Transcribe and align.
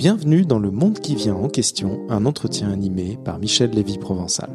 Bienvenue 0.00 0.46
dans 0.46 0.58
Le 0.58 0.70
Monde 0.70 0.98
qui 0.98 1.14
vient 1.14 1.34
en 1.34 1.50
question, 1.50 2.06
un 2.08 2.24
entretien 2.24 2.72
animé 2.72 3.18
par 3.22 3.38
Michel 3.38 3.68
Lévy-Provençal. 3.72 4.48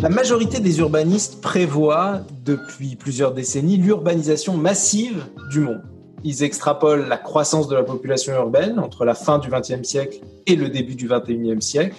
La 0.00 0.08
majorité 0.08 0.60
des 0.60 0.78
urbanistes 0.78 1.40
prévoient 1.40 2.20
depuis 2.44 2.94
plusieurs 2.94 3.34
décennies 3.34 3.78
l'urbanisation 3.78 4.56
massive 4.56 5.24
du 5.50 5.58
monde. 5.58 5.82
Ils 6.22 6.44
extrapolent 6.44 7.08
la 7.08 7.16
croissance 7.16 7.66
de 7.66 7.74
la 7.74 7.82
population 7.82 8.32
urbaine 8.32 8.78
entre 8.78 9.04
la 9.04 9.16
fin 9.16 9.40
du 9.40 9.48
XXe 9.50 9.82
siècle 9.82 10.20
et 10.46 10.54
le 10.54 10.68
début 10.68 10.94
du 10.94 11.08
XXIe 11.08 11.60
siècle. 11.60 11.96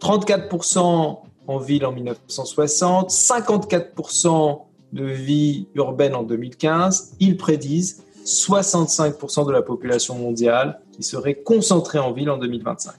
34% 0.00 1.18
en 1.48 1.58
ville 1.58 1.84
en 1.84 1.92
1960, 1.92 3.10
54% 3.10 4.60
de 4.94 5.04
vie 5.04 5.68
urbaine 5.74 6.14
en 6.14 6.22
2015. 6.22 7.16
Ils 7.20 7.36
prédisent 7.36 8.04
65% 8.28 9.46
de 9.46 9.52
la 9.52 9.62
population 9.62 10.14
mondiale 10.14 10.80
qui 10.92 11.02
serait 11.02 11.36
concentrée 11.36 11.98
en 11.98 12.12
ville 12.12 12.30
en 12.30 12.38
2025. 12.38 12.94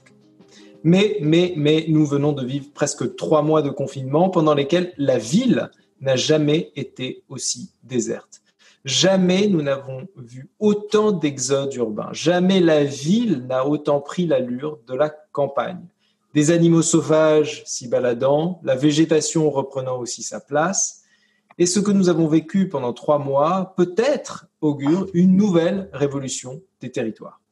Mais, 0.82 1.18
mais, 1.20 1.52
mais, 1.56 1.84
nous 1.88 2.06
venons 2.06 2.32
de 2.32 2.44
vivre 2.44 2.66
presque 2.72 3.14
trois 3.16 3.42
mois 3.42 3.62
de 3.62 3.70
confinement 3.70 4.30
pendant 4.30 4.54
lesquels 4.54 4.92
la 4.96 5.18
ville 5.18 5.70
n'a 6.00 6.16
jamais 6.16 6.72
été 6.74 7.22
aussi 7.28 7.70
déserte. 7.84 8.40
Jamais 8.84 9.46
nous 9.46 9.60
n'avons 9.60 10.08
vu 10.16 10.48
autant 10.58 11.12
d'exodes 11.12 11.74
urbains. 11.74 12.08
Jamais 12.12 12.60
la 12.60 12.82
ville 12.82 13.44
n'a 13.46 13.66
autant 13.66 14.00
pris 14.00 14.26
l'allure 14.26 14.78
de 14.88 14.94
la 14.94 15.10
campagne. 15.32 15.84
Des 16.32 16.50
animaux 16.50 16.82
sauvages 16.82 17.62
s'y 17.66 17.88
baladant, 17.88 18.60
la 18.64 18.76
végétation 18.76 19.50
reprenant 19.50 19.98
aussi 19.98 20.22
sa 20.22 20.40
place. 20.40 20.99
Et 21.60 21.66
ce 21.66 21.78
que 21.78 21.90
nous 21.90 22.08
avons 22.08 22.26
vécu 22.26 22.70
pendant 22.70 22.94
trois 22.94 23.18
mois 23.18 23.74
peut-être 23.76 24.46
augure 24.62 25.08
une 25.12 25.36
nouvelle 25.36 25.90
révolution 25.92 26.62
des 26.80 26.90
territoires. 26.90 27.42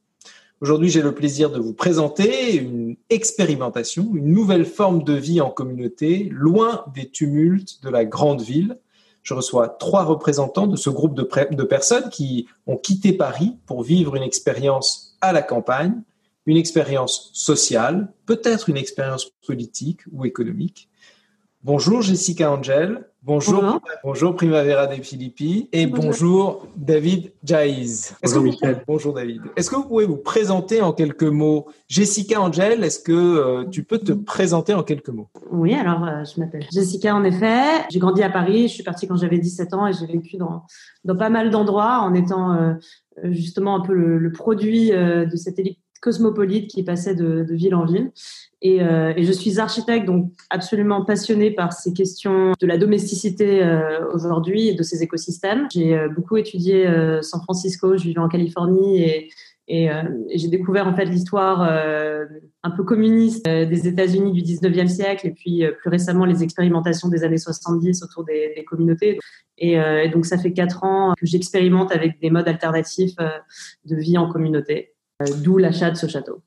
Aujourd'hui, 0.61 0.89
j'ai 0.89 1.03
le 1.03 1.13
plaisir 1.13 1.51
de 1.51 1.59
vous 1.59 1.75
présenter 1.75 2.55
une 2.55 2.95
expérimentation, 3.11 4.09
une 4.15 4.33
nouvelle 4.33 4.65
forme 4.65 5.03
de 5.03 5.13
vie 5.13 5.41
en 5.41 5.51
communauté, 5.51 6.27
loin 6.31 6.85
des 6.95 7.11
tumultes 7.11 7.83
de 7.83 7.89
la 7.91 8.03
grande 8.03 8.41
ville. 8.41 8.79
Je 9.21 9.35
reçois 9.35 9.69
trois 9.69 10.05
représentants 10.05 10.65
de 10.65 10.75
ce 10.75 10.89
groupe 10.89 11.13
de, 11.13 11.63
personnes 11.63 12.09
qui 12.09 12.47
ont 12.65 12.77
quitté 12.77 13.13
Paris 13.13 13.57
pour 13.67 13.83
vivre 13.83 14.15
une 14.15 14.23
expérience 14.23 15.17
à 15.21 15.33
la 15.33 15.43
campagne, 15.43 16.01
une 16.47 16.57
expérience 16.57 17.29
sociale, 17.33 18.11
peut-être 18.25 18.69
une 18.69 18.77
expérience 18.77 19.29
politique 19.45 20.01
ou 20.11 20.25
économique. 20.25 20.89
Bonjour 21.63 22.01
Jessica 22.01 22.51
Angel. 22.51 23.05
Bonjour, 23.21 23.81
bonjour, 24.01 24.33
Primavera 24.33 24.87
de 24.87 24.95
Filippi 25.03 25.67
et 25.73 25.87
bonjour, 25.87 26.65
David 26.77 27.33
Jaiz. 27.43 28.15
Bonjour 28.23 28.43
Michel. 28.43 28.81
bonjour 28.87 29.13
David. 29.13 29.41
Est-ce 29.57 29.69
que 29.69 29.75
vous 29.75 29.83
pouvez 29.83 30.05
vous 30.05 30.15
présenter 30.15 30.81
en 30.81 30.93
quelques 30.93 31.23
mots? 31.23 31.67
Jessica 31.89 32.39
Angel, 32.39 32.81
est-ce 32.81 32.99
que 32.99 33.11
euh, 33.11 33.65
tu 33.65 33.83
peux 33.83 33.97
te 33.97 34.13
présenter 34.13 34.73
en 34.73 34.83
quelques 34.83 35.09
mots? 35.09 35.27
Oui, 35.51 35.73
alors 35.73 36.05
euh, 36.05 36.23
je 36.23 36.39
m'appelle 36.39 36.65
Jessica 36.71 37.13
en 37.13 37.25
effet. 37.25 37.85
J'ai 37.89 37.99
grandi 37.99 38.23
à 38.23 38.29
Paris, 38.29 38.69
je 38.69 38.75
suis 38.75 38.83
partie 38.83 39.05
quand 39.05 39.17
j'avais 39.17 39.37
17 39.37 39.73
ans 39.73 39.85
et 39.85 39.91
j'ai 39.91 40.05
vécu 40.05 40.37
dans, 40.37 40.63
dans 41.03 41.17
pas 41.17 41.29
mal 41.29 41.49
d'endroits 41.49 41.99
en 41.99 42.13
étant 42.13 42.53
euh, 42.53 42.73
justement 43.23 43.75
un 43.75 43.81
peu 43.81 43.93
le, 43.93 44.31
produit 44.31 44.91
de 44.91 45.35
cette 45.35 45.59
élite 45.59 45.79
cosmopolite 45.99 46.69
qui 46.69 46.83
passait 46.83 47.15
de, 47.15 47.45
ville 47.49 47.75
en 47.75 47.85
ville. 47.85 48.11
Et, 48.61 48.81
euh, 48.81 49.13
et, 49.15 49.23
je 49.23 49.31
suis 49.31 49.59
architecte, 49.59 50.05
donc 50.05 50.31
absolument 50.49 51.05
passionnée 51.05 51.51
par 51.51 51.71
ces 51.71 51.93
questions 51.93 52.53
de 52.59 52.67
la 52.67 52.77
domesticité 52.77 53.63
euh, 53.63 54.05
aujourd'hui 54.13 54.67
et 54.67 54.73
de 54.73 54.83
ces 54.83 55.01
écosystèmes. 55.01 55.67
J'ai 55.71 55.97
euh, 55.97 56.09
beaucoup 56.09 56.35
étudié 56.35 56.85
San 57.21 57.41
Francisco, 57.41 57.95
je 57.95 58.03
vivais 58.03 58.19
en 58.19 58.27
Californie 58.27 59.01
et, 59.03 59.29
j'ai 60.33 60.47
découvert 60.47 60.87
en 60.87 60.95
fait 60.95 61.05
l'histoire 61.05 61.61
un 61.61 62.71
peu 62.71 62.83
communiste 62.83 63.45
des 63.45 63.87
États-Unis 63.87 64.31
du 64.31 64.41
19e 64.41 64.87
siècle 64.87 65.27
et 65.27 65.29
puis 65.29 65.63
plus 65.77 65.91
récemment 65.91 66.25
les 66.25 66.41
expérimentations 66.41 67.07
des 67.07 67.23
années 67.23 67.37
70 67.37 68.01
autour 68.01 68.23
des, 68.23 68.65
communautés. 68.67 69.19
Et, 69.59 69.77
donc 70.11 70.25
ça 70.25 70.39
fait 70.39 70.53
quatre 70.53 70.83
ans 70.83 71.13
que 71.15 71.27
j'expérimente 71.27 71.91
avec 71.91 72.19
des 72.19 72.31
modes 72.31 72.47
alternatifs 72.47 73.13
de 73.85 73.95
vie 73.95 74.17
en 74.17 74.27
communauté, 74.27 74.95
d'où 75.41 75.57
l'achat 75.57 75.91
de 75.91 75.95
ce 75.95 76.07
château. 76.07 76.41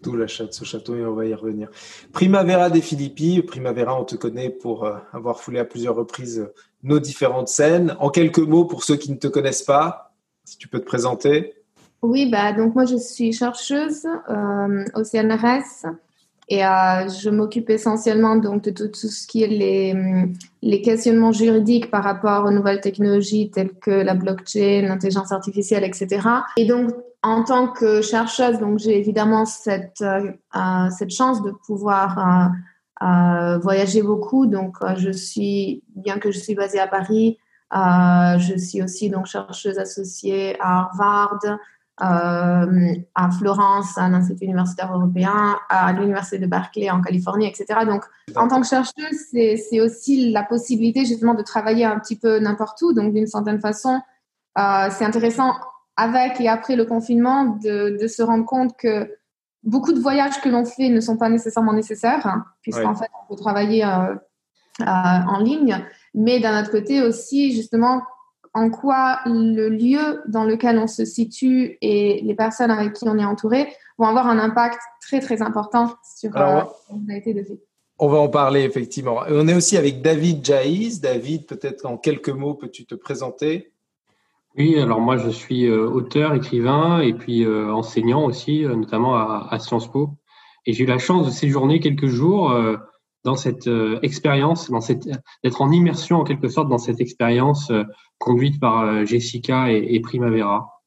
D'où 0.00 0.16
l'achat 0.16 0.44
de 0.44 0.52
ce 0.52 0.64
château 0.64 0.96
et 0.96 1.04
on 1.04 1.14
va 1.14 1.26
y 1.26 1.34
revenir. 1.34 1.68
Primavera 2.12 2.70
des 2.70 2.80
Philippi. 2.80 3.42
Primavera, 3.42 4.00
on 4.00 4.04
te 4.04 4.16
connaît 4.16 4.50
pour 4.50 4.84
euh, 4.84 4.96
avoir 5.12 5.40
foulé 5.40 5.60
à 5.60 5.64
plusieurs 5.64 5.94
reprises 5.94 6.40
euh, 6.40 6.52
nos 6.82 6.98
différentes 6.98 7.48
scènes. 7.48 7.96
En 8.00 8.10
quelques 8.10 8.38
mots, 8.38 8.64
pour 8.64 8.82
ceux 8.82 8.96
qui 8.96 9.12
ne 9.12 9.16
te 9.16 9.28
connaissent 9.28 9.62
pas, 9.62 10.12
si 10.44 10.58
tu 10.58 10.66
peux 10.66 10.80
te 10.80 10.86
présenter. 10.86 11.54
Oui, 12.02 12.28
bah, 12.28 12.52
donc 12.52 12.74
moi 12.74 12.84
je 12.84 12.96
suis 12.96 13.32
chercheuse 13.32 14.06
euh, 14.28 14.84
au 14.96 15.04
CNRS 15.04 15.86
et 16.48 16.66
euh, 16.66 17.08
je 17.08 17.30
m'occupe 17.30 17.70
essentiellement 17.70 18.34
donc 18.34 18.64
de 18.64 18.70
tout, 18.72 18.88
tout, 18.88 19.08
ce 19.08 19.26
qui 19.28 19.44
est 19.44 19.46
les, 19.46 19.94
les 20.62 20.82
questionnements 20.82 21.30
juridiques 21.30 21.92
par 21.92 22.02
rapport 22.02 22.44
aux 22.44 22.50
nouvelles 22.50 22.80
technologies 22.80 23.50
telles 23.50 23.72
que 23.74 23.92
la 23.92 24.14
blockchain, 24.14 24.82
l'intelligence 24.82 25.30
artificielle, 25.30 25.84
etc. 25.84 26.28
Et 26.56 26.66
donc 26.66 26.90
en 27.22 27.44
tant 27.44 27.68
que 27.68 28.02
chercheuse, 28.02 28.58
donc 28.58 28.78
j'ai 28.78 28.98
évidemment 28.98 29.44
cette, 29.44 30.02
euh, 30.02 30.32
euh 30.56 30.90
cette 30.90 31.10
chance 31.10 31.42
de 31.42 31.52
pouvoir 31.66 32.52
euh, 33.02 33.58
voyager 33.58 34.02
beaucoup. 34.02 34.46
Donc, 34.46 34.76
je 34.96 35.10
suis, 35.10 35.84
bien 35.94 36.18
que 36.18 36.30
je 36.30 36.38
suis 36.38 36.54
basée 36.54 36.80
à 36.80 36.88
Paris, 36.88 37.38
je 37.72 38.54
suis 38.58 38.82
aussi 38.82 39.08
donc 39.08 39.26
chercheuse 39.26 39.78
associée 39.78 40.56
à 40.60 40.80
Harvard, 40.80 41.38
à 41.98 43.30
Florence, 43.38 43.96
à 43.98 44.08
l'Institut 44.08 44.44
universitaire 44.44 44.92
européen, 44.92 45.56
à 45.68 45.92
l'Université 45.92 46.38
de 46.38 46.46
Berkeley 46.46 46.90
en 46.90 47.00
Californie, 47.00 47.46
etc. 47.46 47.80
Donc, 47.86 48.04
en 48.34 48.48
tant 48.48 48.60
que 48.60 48.66
chercheuse, 48.66 49.18
c'est 49.30 49.80
aussi 49.80 50.30
la 50.32 50.42
possibilité 50.42 51.04
justement 51.04 51.34
de 51.34 51.42
travailler 51.42 51.84
un 51.84 51.98
petit 52.00 52.16
peu 52.16 52.40
n'importe 52.40 52.82
où. 52.82 52.92
Donc, 52.92 53.14
d'une 53.14 53.26
certaine 53.26 53.60
façon, 53.60 54.00
c'est 54.56 55.04
intéressant 55.04 55.54
avec 55.96 56.40
et 56.40 56.48
après 56.48 56.76
le 56.76 56.84
confinement 56.84 57.44
de, 57.62 57.96
de, 58.00 58.06
se 58.06 58.22
rendre 58.22 58.44
compte 58.46 58.76
que 58.76 59.10
beaucoup 59.62 59.92
de 59.92 60.00
voyages 60.00 60.40
que 60.40 60.48
l'on 60.48 60.64
fait 60.64 60.88
ne 60.88 61.00
sont 61.00 61.16
pas 61.16 61.28
nécessairement 61.28 61.72
nécessaires, 61.72 62.26
hein, 62.26 62.44
puisqu'en 62.62 62.94
fait, 62.94 63.08
on 63.22 63.34
peut 63.34 63.40
travailler 63.40 63.84
euh, 63.84 64.14
euh, 64.80 64.84
en 64.84 65.38
ligne, 65.38 65.84
mais 66.14 66.40
d'un 66.40 66.60
autre 66.60 66.70
côté 66.70 67.02
aussi, 67.02 67.54
justement, 67.54 68.02
en 68.54 68.70
quoi 68.70 69.20
le 69.24 69.68
lieu 69.68 70.22
dans 70.28 70.44
lequel 70.44 70.78
on 70.78 70.86
se 70.86 71.04
situe 71.04 71.78
et 71.80 72.20
les 72.22 72.34
personnes 72.34 72.70
avec 72.70 72.92
qui 72.94 73.08
on 73.08 73.18
est 73.18 73.24
entouré 73.24 73.72
vont 73.98 74.06
avoir 74.06 74.26
un 74.26 74.38
impact 74.38 74.78
très, 75.00 75.20
très 75.20 75.42
important 75.42 75.94
sur 76.16 76.36
euh, 76.36 76.62
la 77.06 77.20
qualité 77.20 77.34
de 77.34 77.40
vie. 77.40 77.60
On 77.98 78.08
va 78.08 78.18
en 78.18 78.28
parler 78.28 78.62
effectivement. 78.62 79.20
On 79.28 79.46
est 79.46 79.54
aussi 79.54 79.76
avec 79.76 80.02
David 80.02 80.44
Jaiz. 80.44 81.00
David, 81.00 81.46
peut-être 81.46 81.86
en 81.86 81.96
quelques 81.96 82.30
mots, 82.30 82.54
peux-tu 82.54 82.84
te 82.84 82.94
présenter? 82.94 83.71
Oui, 84.58 84.78
alors 84.78 85.00
moi 85.00 85.16
je 85.16 85.30
suis 85.30 85.66
euh, 85.66 85.88
auteur, 85.88 86.34
écrivain 86.34 87.00
et 87.00 87.14
puis 87.14 87.44
euh, 87.44 87.72
enseignant 87.72 88.24
aussi, 88.24 88.64
euh, 88.64 88.74
notamment 88.74 89.16
à, 89.16 89.58
Sciences 89.58 89.90
Po. 89.90 90.10
Et 90.66 90.74
j'ai 90.74 90.84
eu 90.84 90.86
la 90.86 90.98
chance 90.98 91.26
de 91.26 91.32
séjourner 91.32 91.80
quelques 91.80 92.06
jours 92.06 92.54
dans 93.24 93.34
cette 93.34 93.68
expérience, 94.02 94.70
dans 94.70 94.80
cette 94.80 95.08
d'être 95.42 95.60
en 95.60 95.72
immersion 95.72 96.20
en 96.20 96.24
quelque 96.24 96.48
sorte 96.48 96.68
dans 96.68 96.78
cette 96.78 97.00
expérience 97.00 97.72
conduite 98.18 98.60
par 98.60 99.04
Jessica 99.04 99.72
et, 99.72 99.94
et, 99.94 99.98
Primavera. 99.98 100.84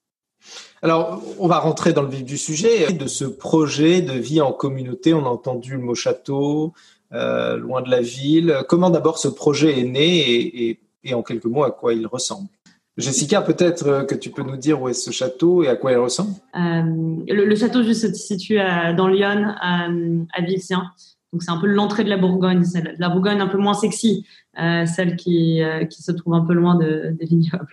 Alors, 0.81 1.21
on 1.39 1.49
va 1.49 1.59
rentrer 1.59 1.91
dans 1.91 2.03
le 2.03 2.07
vif 2.07 2.23
du 2.23 2.37
sujet 2.37 2.93
de 2.93 3.05
ce 3.05 3.25
projet 3.25 4.01
de 4.01 4.13
vie 4.13 4.39
en 4.39 4.53
communauté. 4.53 5.13
On 5.13 5.25
a 5.25 5.29
entendu 5.29 5.73
le 5.73 5.79
mot 5.79 5.93
château, 5.93 6.71
loin 7.11 7.81
de 7.81 7.91
la 7.91 7.99
ville. 7.99 8.63
Comment 8.69 8.91
d'abord 8.91 9.17
ce 9.17 9.27
projet 9.27 9.81
est 9.81 9.83
né 9.83 10.19
et, 10.19 10.69
et, 10.69 10.79
et 11.03 11.13
en 11.13 11.21
quelques 11.21 11.43
mots 11.43 11.65
à 11.65 11.71
quoi 11.71 11.93
il 11.93 12.07
ressemble? 12.07 12.47
Jessica, 12.97 13.41
peut-être 13.41 13.87
euh, 13.87 14.03
que 14.05 14.15
tu 14.15 14.29
peux 14.29 14.43
nous 14.43 14.57
dire 14.57 14.81
où 14.81 14.87
est 14.87 14.93
ce 14.93 15.11
château 15.11 15.63
et 15.63 15.67
à 15.67 15.75
quoi 15.75 15.91
il 15.91 15.97
ressemble? 15.97 16.31
Euh, 16.55 16.81
le, 17.27 17.55
château 17.55 17.83
juste 17.83 18.07
se 18.07 18.13
situe 18.13 18.57
dans 18.97 19.07
Lyon, 19.07 19.53
à, 19.59 19.87
à 20.33 20.41
Vilsien. 20.41 20.83
Donc 21.35 21.43
c'est 21.43 21.51
un 21.51 21.57
peu 21.57 21.67
l'entrée 21.67 22.05
de 22.05 22.09
la 22.09 22.15
Bourgogne, 22.15 22.63
celle, 22.63 22.95
la 22.97 23.09
Bourgogne 23.09 23.41
un 23.41 23.47
peu 23.47 23.57
moins 23.57 23.73
sexy, 23.73 24.25
euh, 24.57 24.85
celle 24.85 25.17
qui, 25.17 25.61
euh, 25.61 25.83
qui 25.83 26.01
se 26.01 26.13
trouve 26.13 26.33
un 26.33 26.45
peu 26.45 26.53
loin 26.53 26.75
de, 26.75 27.13
des 27.19 27.25
vignobles. 27.25 27.67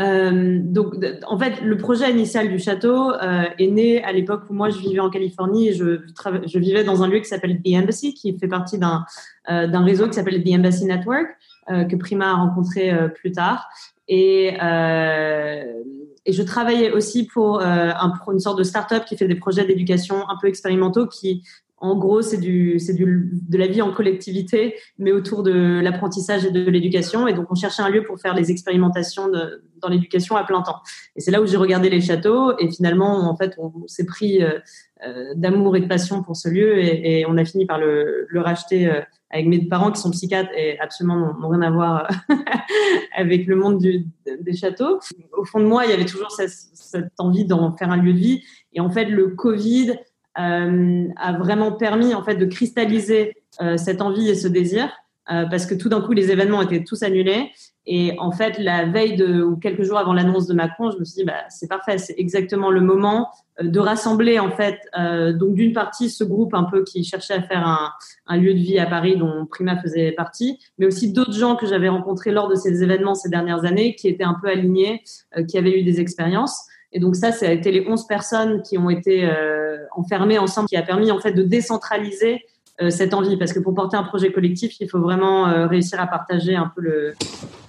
Euh, 0.00 0.58
donc, 0.62 0.94
en 1.26 1.38
fait, 1.38 1.60
le 1.62 1.76
projet 1.76 2.10
initial 2.10 2.48
du 2.48 2.58
château 2.58 3.12
euh, 3.12 3.44
est 3.58 3.66
né 3.66 4.02
à 4.04 4.12
l'époque 4.12 4.44
où 4.48 4.54
moi 4.54 4.70
je 4.70 4.78
vivais 4.78 5.00
en 5.00 5.10
Californie 5.10 5.68
et 5.68 5.72
je, 5.74 6.58
vivais 6.58 6.84
dans 6.84 7.02
un 7.02 7.08
lieu 7.08 7.18
qui 7.18 7.26
s'appelle 7.26 7.60
The 7.60 7.74
Embassy, 7.74 8.14
qui 8.14 8.38
fait 8.38 8.48
partie 8.48 8.76
euh, 8.76 9.66
d'un 9.66 9.84
réseau 9.84 10.06
qui 10.06 10.14
s'appelle 10.14 10.42
The 10.42 10.54
Embassy 10.54 10.84
Network, 10.84 11.26
que 11.68 11.94
Prima 11.94 12.30
a 12.30 12.34
rencontré 12.34 12.92
plus 13.14 13.30
tard. 13.30 13.68
Et, 14.08 14.56
euh, 14.62 15.82
et 16.24 16.32
je 16.32 16.42
travaillais 16.42 16.92
aussi 16.92 17.26
pour, 17.26 17.60
euh, 17.60 17.64
un, 17.64 18.10
pour 18.10 18.32
une 18.32 18.40
sorte 18.40 18.58
de 18.58 18.62
start-up 18.62 19.04
qui 19.04 19.16
fait 19.16 19.28
des 19.28 19.34
projets 19.34 19.64
d'éducation 19.64 20.28
un 20.28 20.36
peu 20.40 20.48
expérimentaux 20.48 21.06
qui, 21.06 21.42
en 21.82 21.96
gros, 21.96 22.22
c'est 22.22 22.38
du, 22.38 22.78
c'est 22.78 22.94
du, 22.94 23.32
de 23.32 23.58
la 23.58 23.66
vie 23.66 23.82
en 23.82 23.92
collectivité, 23.92 24.76
mais 24.98 25.10
autour 25.10 25.42
de 25.42 25.80
l'apprentissage 25.80 26.44
et 26.44 26.52
de 26.52 26.70
l'éducation. 26.70 27.26
Et 27.26 27.34
donc, 27.34 27.46
on 27.50 27.56
cherchait 27.56 27.82
un 27.82 27.90
lieu 27.90 28.04
pour 28.04 28.20
faire 28.20 28.34
les 28.34 28.52
expérimentations 28.52 29.28
de, 29.28 29.64
dans 29.80 29.88
l'éducation 29.88 30.36
à 30.36 30.44
plein 30.44 30.62
temps. 30.62 30.76
Et 31.16 31.20
c'est 31.20 31.32
là 31.32 31.42
où 31.42 31.46
j'ai 31.46 31.56
regardé 31.56 31.90
les 31.90 32.00
châteaux 32.00 32.56
et 32.58 32.70
finalement, 32.70 33.28
en 33.28 33.36
fait, 33.36 33.56
on, 33.58 33.72
s'est 33.88 34.06
pris 34.06 34.44
euh, 34.44 34.60
euh, 35.04 35.34
d'amour 35.34 35.76
et 35.76 35.80
de 35.80 35.88
passion 35.88 36.22
pour 36.22 36.36
ce 36.36 36.48
lieu 36.48 36.78
et, 36.78 37.18
et 37.18 37.26
on 37.26 37.36
a 37.36 37.44
fini 37.44 37.66
par 37.66 37.78
le, 37.78 38.26
le 38.28 38.40
racheter 38.40 38.86
euh, 38.86 39.00
avec 39.32 39.46
mes 39.46 39.64
parents 39.66 39.90
qui 39.90 40.00
sont 40.00 40.10
psychiatres 40.10 40.50
et 40.54 40.78
absolument 40.78 41.34
n'ont 41.38 41.48
rien 41.48 41.62
à 41.62 41.70
voir 41.70 42.08
avec 43.16 43.46
le 43.46 43.56
monde 43.56 43.78
des 43.80 44.52
châteaux. 44.54 45.00
Au 45.32 45.44
fond 45.44 45.58
de 45.60 45.64
moi, 45.64 45.84
il 45.86 45.90
y 45.90 45.94
avait 45.94 46.04
toujours 46.04 46.30
cette, 46.30 46.50
cette 46.50 47.12
envie 47.18 47.46
d'en 47.46 47.72
faire 47.72 47.90
un 47.90 47.96
lieu 47.96 48.12
de 48.12 48.18
vie. 48.18 48.44
Et 48.74 48.80
en 48.80 48.90
fait, 48.90 49.06
le 49.06 49.28
Covid 49.28 49.94
euh, 50.38 51.08
a 51.16 51.32
vraiment 51.38 51.72
permis 51.72 52.14
en 52.14 52.22
fait 52.22 52.36
de 52.36 52.46
cristalliser 52.46 53.36
euh, 53.60 53.76
cette 53.76 54.00
envie 54.00 54.28
et 54.28 54.34
ce 54.34 54.48
désir. 54.48 54.90
Euh, 55.30 55.46
parce 55.46 55.66
que 55.66 55.74
tout 55.74 55.88
d'un 55.88 56.00
coup, 56.00 56.12
les 56.12 56.30
événements 56.30 56.62
étaient 56.62 56.82
tous 56.82 57.02
annulés. 57.02 57.52
Et 57.86 58.14
en 58.18 58.30
fait, 58.30 58.58
la 58.58 58.86
veille 58.86 59.16
de, 59.16 59.42
ou 59.42 59.56
quelques 59.56 59.82
jours 59.82 59.98
avant 59.98 60.12
l'annonce 60.12 60.46
de 60.46 60.54
Macron, 60.54 60.90
je 60.90 60.98
me 60.98 61.04
suis 61.04 61.16
dit, 61.16 61.24
bah, 61.24 61.44
c'est 61.48 61.68
parfait, 61.68 61.98
c'est 61.98 62.14
exactement 62.16 62.70
le 62.70 62.80
moment 62.80 63.30
euh, 63.60 63.68
de 63.68 63.80
rassembler, 63.80 64.38
en 64.38 64.50
fait, 64.50 64.78
euh, 64.98 65.32
donc 65.32 65.54
d'une 65.54 65.72
partie, 65.72 66.08
ce 66.08 66.22
groupe 66.22 66.54
un 66.54 66.64
peu 66.64 66.84
qui 66.84 67.02
cherchait 67.02 67.34
à 67.34 67.42
faire 67.42 67.66
un, 67.66 67.90
un, 68.26 68.36
lieu 68.36 68.54
de 68.54 68.58
vie 68.58 68.78
à 68.78 68.86
Paris 68.86 69.16
dont 69.16 69.46
Prima 69.46 69.80
faisait 69.80 70.12
partie, 70.12 70.60
mais 70.78 70.86
aussi 70.86 71.12
d'autres 71.12 71.32
gens 71.32 71.56
que 71.56 71.66
j'avais 71.66 71.88
rencontrés 71.88 72.30
lors 72.30 72.48
de 72.48 72.54
ces 72.54 72.82
événements 72.82 73.14
ces 73.14 73.28
dernières 73.28 73.64
années, 73.64 73.96
qui 73.96 74.08
étaient 74.08 74.24
un 74.24 74.36
peu 74.40 74.48
alignés, 74.48 75.02
euh, 75.36 75.44
qui 75.44 75.58
avaient 75.58 75.78
eu 75.78 75.82
des 75.82 76.00
expériences. 76.00 76.66
Et 76.92 77.00
donc 77.00 77.16
ça, 77.16 77.32
ça 77.32 77.48
a 77.48 77.50
été 77.50 77.72
les 77.72 77.86
11 77.88 78.06
personnes 78.06 78.62
qui 78.62 78.78
ont 78.78 78.90
été 78.90 79.24
euh, 79.24 79.78
enfermées 79.96 80.38
ensemble, 80.38 80.68
qui 80.68 80.76
a 80.76 80.82
permis 80.82 81.10
en 81.10 81.18
fait 81.18 81.32
de 81.32 81.42
décentraliser 81.42 82.44
cette 82.88 83.14
envie 83.14 83.36
parce 83.36 83.52
que 83.52 83.60
pour 83.60 83.74
porter 83.74 83.96
un 83.96 84.02
projet 84.02 84.32
collectif, 84.32 84.80
il 84.80 84.88
faut 84.88 85.00
vraiment 85.00 85.48
euh, 85.48 85.66
réussir 85.66 86.00
à 86.00 86.06
partager 86.06 86.54
un 86.54 86.72
peu 86.74 86.80
le, 86.80 87.14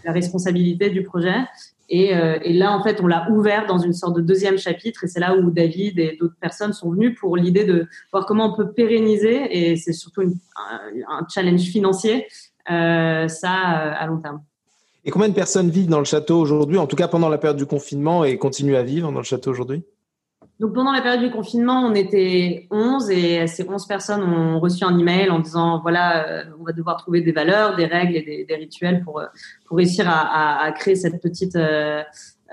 la 0.03 0.11
responsabilité 0.11 0.89
du 0.89 1.03
projet. 1.03 1.35
Et, 1.89 2.15
euh, 2.15 2.39
et 2.41 2.53
là, 2.53 2.75
en 2.75 2.81
fait, 2.81 3.01
on 3.01 3.07
l'a 3.07 3.29
ouvert 3.29 3.67
dans 3.67 3.77
une 3.77 3.93
sorte 3.93 4.15
de 4.15 4.21
deuxième 4.21 4.57
chapitre 4.57 5.03
et 5.03 5.07
c'est 5.07 5.19
là 5.19 5.35
où 5.35 5.51
David 5.51 5.99
et 5.99 6.17
d'autres 6.19 6.37
personnes 6.39 6.73
sont 6.73 6.89
venus 6.89 7.17
pour 7.19 7.35
l'idée 7.35 7.65
de 7.65 7.87
voir 8.11 8.25
comment 8.25 8.53
on 8.53 8.55
peut 8.55 8.71
pérenniser 8.71 9.71
et 9.71 9.75
c'est 9.75 9.93
surtout 9.93 10.21
un, 10.21 10.29
un, 11.09 11.27
challenge 11.31 11.61
financier, 11.61 12.27
ça 12.65 13.51
à 13.51 14.07
long 14.07 14.17
terme. 14.17 14.41
Et 15.05 15.11
combien 15.11 15.27
de 15.27 15.33
personnes 15.33 15.69
vivent 15.69 15.89
dans 15.89 15.99
le 15.99 16.05
château 16.05 16.39
aujourd'hui, 16.39 16.77
en 16.77 16.87
tout 16.87 16.95
cas 16.95 17.09
pendant 17.09 17.27
la 17.27 17.37
période 17.37 17.57
du 17.57 17.65
confinement 17.65 18.23
et 18.23 18.37
continuent 18.37 18.77
à 18.77 18.83
vivre 18.83 19.11
dans 19.11 19.17
le 19.17 19.25
château 19.25 19.51
aujourd'hui? 19.51 19.83
Donc 20.59 20.73
pendant 20.73 20.91
la 20.91 21.01
période 21.01 21.21
du 21.21 21.31
confinement, 21.31 21.81
on 21.81 21.95
était 21.95 22.67
11 22.69 23.09
et 23.09 23.47
ces 23.47 23.67
11 23.67 23.87
personnes 23.87 24.23
ont 24.23 24.59
reçu 24.59 24.83
un 24.83 24.97
email 24.97 25.29
en 25.31 25.39
disant 25.39 25.79
voilà, 25.81 26.27
euh, 26.27 26.43
on 26.59 26.63
va 26.63 26.71
devoir 26.71 26.97
trouver 26.97 27.21
des 27.21 27.31
valeurs, 27.31 27.75
des 27.75 27.85
règles 27.85 28.15
et 28.15 28.21
des, 28.21 28.45
des 28.45 28.55
rituels 28.55 29.03
pour 29.03 29.19
euh, 29.19 29.25
pour 29.65 29.77
réussir 29.77 30.07
à, 30.07 30.61
à, 30.61 30.63
à 30.63 30.71
créer 30.71 30.95
cette 30.95 31.21
petite 31.21 31.55
euh, 31.55 32.03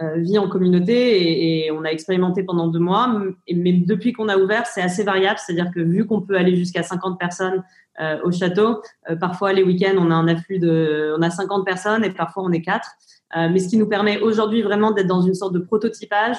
euh, 0.03 0.17
vie 0.17 0.39
en 0.39 0.49
communauté 0.49 0.95
et, 0.95 1.67
et, 1.67 1.71
on 1.73 1.85
a 1.85 1.89
expérimenté 1.91 2.43
pendant 2.43 2.69
deux 2.69 2.79
mois. 2.79 3.21
Mais 3.55 3.75
depuis 3.75 4.15
qu'on 4.15 4.31
a 4.31 4.39
ouvert, 4.39 4.67
c'est 4.67 4.81
assez 4.81 5.05
variable, 5.05 5.39
c'est-à-dire 5.39 5.71
que 5.71 5.81
vu 5.81 6.07
qu'on 6.07 6.23
peut 6.23 6.39
aller 6.39 6.57
jusqu'à 6.57 6.83
50 6.83 7.19
personnes 7.19 7.63
euh, 8.01 8.17
au 8.25 8.33
château, 8.33 8.81
parfois 9.21 9.53
les 9.53 9.63
week-ends 9.63 9.97
on 9.99 10.11
a 10.11 10.15
un 10.15 10.27
afflux 10.27 10.59
de, 10.59 11.15
on 11.19 11.23
a 11.23 11.29
50 11.29 11.67
personnes 11.67 12.03
et 12.03 12.11
parfois 12.11 12.45
on 12.45 12.51
est 12.51 12.63
quatre. 12.63 12.93
mais 13.37 13.59
ce 13.59 13.69
qui 13.69 13.77
nous 13.77 13.89
permet 13.89 14.19
aujourd'hui 14.21 14.63
vraiment 14.63 14.91
d'être 14.91 15.07
dans 15.07 15.21
une 15.21 15.35
sorte 15.35 15.53
de 15.53 15.59
prototypage. 15.59 16.39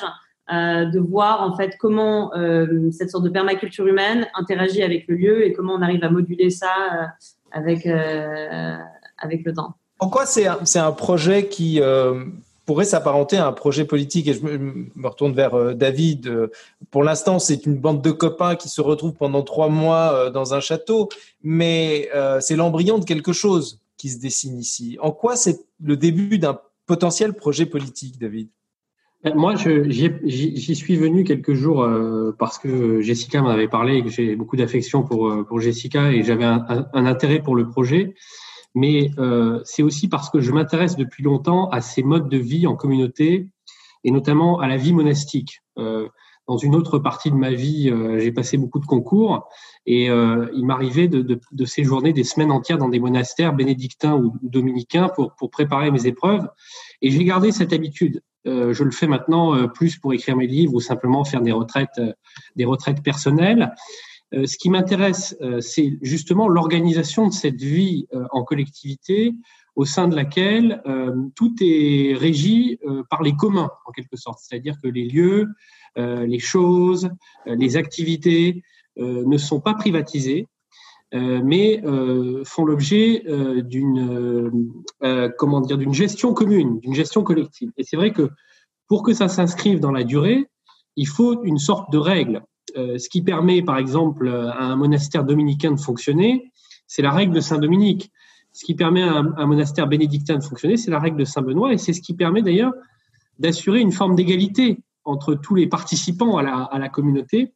Euh, 0.52 0.86
de 0.86 1.00
voir 1.00 1.44
en 1.44 1.56
fait 1.56 1.78
comment 1.80 2.34
euh, 2.36 2.92
cette 2.92 3.10
sorte 3.10 3.24
de 3.24 3.30
permaculture 3.30 3.88
humaine 3.88 4.28
interagit 4.34 4.84
avec 4.84 5.08
le 5.08 5.16
lieu 5.16 5.46
et 5.46 5.54
comment 5.54 5.76
on 5.76 5.82
arrive 5.82 6.04
à 6.04 6.10
moduler 6.10 6.50
ça 6.50 6.74
euh, 6.94 7.06
avec 7.52 7.86
avec 9.18 9.46
le 9.46 9.54
temps. 9.54 9.76
En 10.00 10.10
quoi 10.10 10.26
c'est 10.26 10.48
un, 10.48 10.60
un 10.76 10.92
projet 10.92 11.48
qui 11.48 11.80
pourrait 12.66 12.86
s'apparenter 12.86 13.38
à 13.38 13.48
un 13.48 13.54
projet 13.54 13.86
politique? 13.86 14.28
Et 14.28 14.34
je 14.34 14.42
me, 14.44 15.08
retourne 15.08 15.34
vers 15.34 15.76
David. 15.76 16.50
Pour 16.90 17.04
l'instant, 17.04 17.40
c'est 17.40 17.66
une 17.66 17.76
bande 17.78 18.02
de 18.02 18.12
copains 18.12 18.56
qui 18.56 18.68
se 18.68 18.82
retrouvent 18.82 19.14
pendant 19.14 19.44
trois 19.44 19.70
mois 19.70 20.32
dans 20.32 20.54
un 20.54 20.60
château, 20.60 21.08
mais 21.44 22.10
c'est 22.40 22.56
l'embryon 22.56 22.98
de 22.98 23.06
quelque 23.06 23.32
chose 23.32 23.80
qui 23.96 24.10
se 24.10 24.20
dessine 24.20 24.58
ici. 24.58 24.98
En 25.02 25.12
quoi 25.12 25.36
c'est 25.36 25.62
le 25.82 25.96
début 25.96 26.40
d'un 26.40 26.60
potentiel 26.88 27.34
projet 27.34 27.68
politique, 27.68 28.20
David? 28.20 28.50
Moi, 29.36 29.54
j'y 29.56 30.76
suis 30.76 30.96
venu 30.96 31.24
quelques 31.24 31.54
jours 31.54 31.84
euh, 31.84 32.36
parce 32.38 32.58
que 32.58 33.02
Jessica 33.02 33.42
m'en 33.42 33.50
avait 33.50 33.68
parlé 33.68 33.98
et 33.98 34.04
que 34.04 34.10
j'ai 34.10 34.36
beaucoup 34.36 34.58
d'affection 34.58 35.04
pour, 35.04 35.30
euh, 35.30 35.44
pour 35.44 35.60
Jessica 35.60 36.12
et 36.12 36.24
j'avais 36.24 36.46
un, 36.46 36.66
un, 36.94 37.06
intérêt 37.06 37.40
pour 37.40 37.56
le 37.56 37.68
projet. 37.68 38.16
Mais 38.74 39.12
euh, 39.18 39.60
c'est 39.66 39.84
aussi 39.84 40.08
parce 40.08 40.30
que 40.30 40.40
je 40.40 40.52
m'intéresse 40.52 40.96
depuis 40.96 41.24
longtemps 41.24 41.70
à 41.70 41.82
ces 41.82 42.04
modes 42.04 42.30
de 42.30 42.38
vie 42.38 42.68
en 42.68 42.76
communauté 42.76 43.50
et 44.04 44.12
notamment 44.12 44.60
à 44.60 44.68
la 44.68 44.78
vie 44.78 44.94
monastique. 44.94 45.62
Euh, 45.78 46.08
dans 46.48 46.58
une 46.58 46.76
autre 46.76 46.98
partie 46.98 47.32
de 47.32 47.36
ma 47.36 47.52
vie, 47.52 47.90
euh, 47.90 48.20
j'ai 48.20 48.32
passé 48.32 48.58
beaucoup 48.58 48.80
de 48.80 48.86
concours 48.86 49.48
et 49.86 50.06
il 50.06 50.66
m'arrivait 50.66 51.08
de, 51.08 51.22
de, 51.22 51.40
de, 51.52 51.66
séjourner 51.66 52.14
des 52.14 52.24
semaines 52.24 52.52
entières 52.52 52.78
dans 52.78 52.90
des 52.90 53.00
monastères 53.00 53.54
bénédictins 53.54 54.16
ou 54.16 54.36
dominicains 54.44 55.10
pour, 55.10 55.34
pour 55.36 55.50
préparer 55.50 55.90
mes 55.90 56.06
épreuves. 56.06 56.48
Et 57.01 57.12
j'ai 57.12 57.24
gardé 57.24 57.51
cette 57.51 57.74
habitude. 57.74 58.21
Euh, 58.48 58.74
je 58.74 58.83
le 58.83 58.92
fais 58.92 59.07
maintenant 59.07 59.56
euh, 59.56 59.68
plus 59.68 59.98
pour 59.98 60.13
écrire 60.13 60.36
mes 60.36 60.48
livres 60.48 60.74
ou 60.74 60.80
simplement 60.80 61.24
faire 61.24 61.42
des 61.42 61.51
retraites, 61.51 61.89
euh, 62.00 62.13
des 62.56 62.65
retraites 62.65 63.03
personnelles. 63.03 63.74
ce 64.33 64.57
qui 64.57 64.69
m'intéresse, 64.69 65.36
c'est 65.59 65.98
justement 66.01 66.48
l'organisation 66.48 67.27
de 67.27 67.33
cette 67.33 67.62
vie 67.62 68.07
en 68.31 68.45
collectivité 68.45 69.33
au 69.75 69.83
sein 69.83 70.07
de 70.07 70.15
laquelle 70.15 70.81
tout 71.36 71.53
est 71.59 72.13
régi 72.18 72.80
par 73.09 73.21
les 73.24 73.33
communs, 73.33 73.69
en 73.86 73.92
quelque 73.92 74.15
sorte. 74.15 74.39
C'est-à-dire 74.42 74.75
que 74.81 74.88
les 74.88 75.03
lieux, 75.03 75.50
les 75.98 76.39
choses, 76.39 77.09
les 77.45 77.75
activités 77.75 78.63
ne 78.95 79.38
sont 79.38 79.59
pas 79.59 79.74
privatisés, 79.74 80.48
euh, 80.48 80.50
mais 81.13 81.81
euh, 81.84 82.44
font 82.46 82.66
l'objet 82.66 83.24
euh, 83.28 83.62
d'une 83.62 84.52
comment 85.38 85.62
dire 85.62 85.78
d'une 85.78 85.94
gestion 85.94 86.34
commune, 86.34 86.80
d'une 86.80 86.94
gestion 86.94 87.24
collective. 87.24 87.72
Et 87.78 87.84
c'est 87.84 87.98
vrai 87.98 88.12
que 88.12 88.30
pour 88.88 89.04
que 89.04 89.13
ça 89.13 89.28
s'inscrive 89.28 89.80
dans 89.80 89.92
la 89.92 90.04
durée, 90.04 90.48
il 90.96 91.08
faut 91.08 91.44
une 91.44 91.58
sorte 91.58 91.92
de 91.92 91.98
règle. 91.98 92.44
ce 92.75 93.10
qui 93.10 93.22
permet, 93.22 93.62
par 93.62 93.78
exemple, 93.78 94.28
à 94.30 94.63
un 94.63 94.75
monastère 94.75 95.24
dominicain 95.24 95.72
de 95.72 95.80
fonctionner, 95.80 96.52
c'est 96.88 97.02
la 97.02 97.12
règle 97.12 97.34
de 97.34 97.40
Saint 97.40 97.58
Dominique. 97.58 98.12
Ce 98.54 98.66
qui 98.66 98.75
permet 98.75 99.04
à 99.04 99.16
un, 99.16 99.46
monastère 99.46 99.88
bénédictin 99.88 100.38
de 100.38 100.44
fonctionner, 100.44 100.75
c'est 100.75 100.92
la 100.92 101.00
règle 101.00 101.18
de 101.18 101.24
Saint 101.24 101.42
Benoît, 101.42 101.72
et 101.74 101.78
c'est 101.78 101.94
ce 101.94 102.02
qui 102.02 102.13
permet 102.13 102.42
d'ailleurs 102.42 102.74
d'assurer 103.39 103.80
une 103.80 103.94
forme 103.94 104.15
d'égalité 104.15 104.80
entre 105.06 105.36
tous 105.36 105.56
les 105.56 105.68
participants 105.68 106.38
à 106.38 106.77
la 106.77 106.89
communauté 106.89 107.53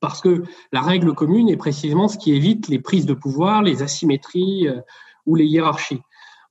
parce 0.00 0.20
que 0.20 0.44
la 0.72 0.80
règle 0.80 1.14
commune 1.14 1.48
est 1.48 1.56
précisément 1.56 2.08
ce 2.08 2.18
qui 2.18 2.34
évite 2.34 2.68
les 2.68 2.78
prises 2.78 3.06
de 3.06 3.14
pouvoir, 3.14 3.62
les 3.62 3.82
asymétries 3.82 4.68
euh, 4.68 4.80
ou 5.24 5.34
les 5.34 5.46
hiérarchies. 5.46 6.02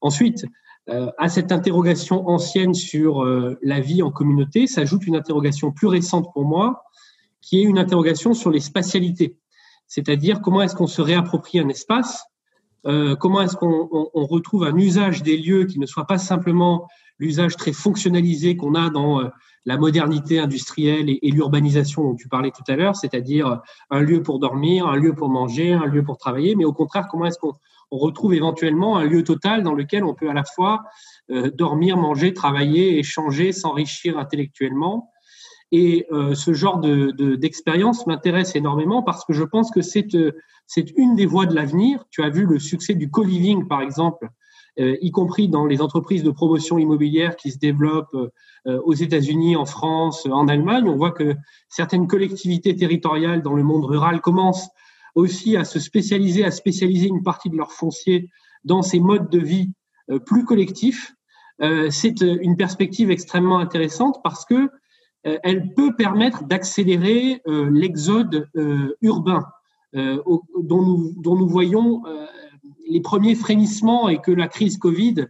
Ensuite, 0.02 0.46
euh, 0.90 1.12
à 1.18 1.30
cette 1.30 1.52
interrogation 1.52 2.28
ancienne 2.28 2.74
sur 2.74 3.24
euh, 3.24 3.58
la 3.64 3.80
vie 3.80 4.04
en 4.04 4.12
communauté 4.12 4.68
s'ajoute 4.68 5.08
une 5.08 5.16
interrogation 5.16 5.72
plus 5.72 5.88
récente 5.88 6.32
pour 6.34 6.46
moi, 6.46 6.84
qui 7.42 7.60
est 7.60 7.64
une 7.64 7.80
interrogation 7.80 8.34
sur 8.34 8.52
les 8.52 8.60
spatialités, 8.60 9.38
c'est-à-dire 9.88 10.42
comment 10.42 10.62
est-ce 10.62 10.76
qu'on 10.76 10.88
se 10.88 11.02
réapproprie 11.02 11.60
un 11.60 11.70
espace, 11.70 12.24
comment 13.20 13.42
est-ce 13.42 13.56
qu'on 13.56 13.88
retrouve 14.14 14.64
un 14.64 14.76
usage 14.76 15.24
des 15.24 15.38
lieux 15.38 15.66
qui 15.66 15.80
ne 15.80 15.86
soit 15.86 16.06
pas 16.06 16.18
simplement 16.18 16.88
l'usage 17.20 17.56
très 17.56 17.74
fonctionnalisé 17.74 18.58
qu'on 18.58 18.76
a 18.76 18.90
dans 18.90 19.22
la 19.66 19.78
modernité 19.78 20.40
industrielle 20.40 21.10
et, 21.10 21.32
l'urbanisation 21.32 22.04
dont 22.04 22.16
tu 22.16 22.28
parlais 22.28 22.52
tout 22.52 22.64
à 22.68 22.76
l'heure, 22.76 22.96
c'est-à-dire 22.96 23.62
un 23.90 24.02
lieu 24.02 24.22
pour 24.22 24.40
dormir, 24.40 24.88
un 24.88 24.96
lieu 24.96 25.14
pour 25.14 25.30
manger, 25.30 25.74
un 25.74 25.86
lieu 25.86 26.04
pour 26.04 26.18
travailler, 26.18 26.56
mais 26.56 26.66
au 26.66 26.74
contraire, 26.74 27.08
comment 27.10 27.26
est-ce 27.26 27.40
qu'on 27.40 27.54
retrouve 27.92 28.34
éventuellement 28.34 28.98
un 28.98 29.06
lieu 29.06 29.24
total 29.24 29.64
dans 29.64 29.74
lequel 29.74 30.04
on 30.04 30.14
peut 30.14 30.30
à 30.30 30.34
la 30.34 30.44
fois 30.44 30.84
euh, 31.32 31.50
dormir, 31.52 31.98
manger, 31.98 32.34
travailler, 32.34 33.00
échanger, 33.00 33.52
s'enrichir 33.52 34.18
intellectuellement. 34.18 35.12
Et 35.78 36.06
euh, 36.14 36.36
ce 36.36 36.54
genre 36.54 36.80
d'expérience 36.80 38.06
de, 38.06 38.10
m'intéresse 38.10 38.56
énormément 38.56 39.04
parce 39.04 39.26
que 39.26 39.34
je 39.34 39.44
pense 39.44 39.72
que 39.72 39.82
c'est 39.82 40.16
euh, 40.16 40.32
une 40.96 41.18
des 41.18 41.26
voies 41.26 41.46
de 41.46 41.54
l'avenir. 41.54 42.06
Tu 42.12 42.24
as 42.24 42.30
vu 42.30 42.46
le 42.46 42.60
succès 42.60 42.94
du 42.94 43.10
co-living, 43.10 43.68
par 43.68 43.82
exemple, 43.82 44.30
euh, 44.80 44.96
y 45.02 45.12
compris 45.12 45.50
dans 45.50 45.66
les 45.66 45.82
entreprises 45.82 46.24
de 46.24 46.32
promotion 46.32 46.78
immobilière 46.78 47.36
qui 47.36 47.52
se 47.52 47.58
développent 47.58 48.16
euh, 48.68 48.82
aux 48.86 48.94
États-Unis, 48.94 49.58
en 49.58 49.66
France, 49.66 50.26
en 50.26 50.48
Allemagne. 50.48 50.88
On 50.88 50.96
voit 50.96 51.12
que 51.12 51.36
certaines 51.68 52.08
collectivités 52.08 52.74
territoriales 52.74 53.42
dans 53.42 53.54
le 53.54 53.64
monde 53.64 53.84
rural 53.84 54.22
commencent 54.22 54.70
aussi 55.14 55.58
à 55.58 55.66
se 55.66 55.80
spécialiser, 55.82 56.46
à 56.46 56.52
spécialiser 56.52 57.08
une 57.08 57.22
partie 57.22 57.50
de 57.50 57.58
leur 57.58 57.74
foncier 57.74 58.30
dans 58.64 58.82
ces 58.82 59.02
modes 59.02 59.30
de 59.30 59.40
vie 59.40 59.72
euh, 60.10 60.20
plus 60.20 60.46
collectifs. 60.46 61.14
C'est 61.90 62.20
une 62.20 62.58
perspective 62.58 63.12
extrêmement 63.12 63.60
intéressante 63.60 64.20
parce 64.26 64.44
que 64.44 64.70
elle 65.44 65.74
peut 65.74 65.96
permettre 65.96 66.44
d'accélérer 66.44 67.42
l'exode 67.46 68.48
urbain 69.02 69.46
dont 69.94 71.16
nous, 71.24 71.48
voyons 71.48 72.04
les 72.88 73.02
premiers 73.02 73.36
frémissements 73.36 74.08
et 74.10 74.20
que 74.20 74.32
la 74.32 74.48
crise 74.48 74.78
Covid 74.78 75.26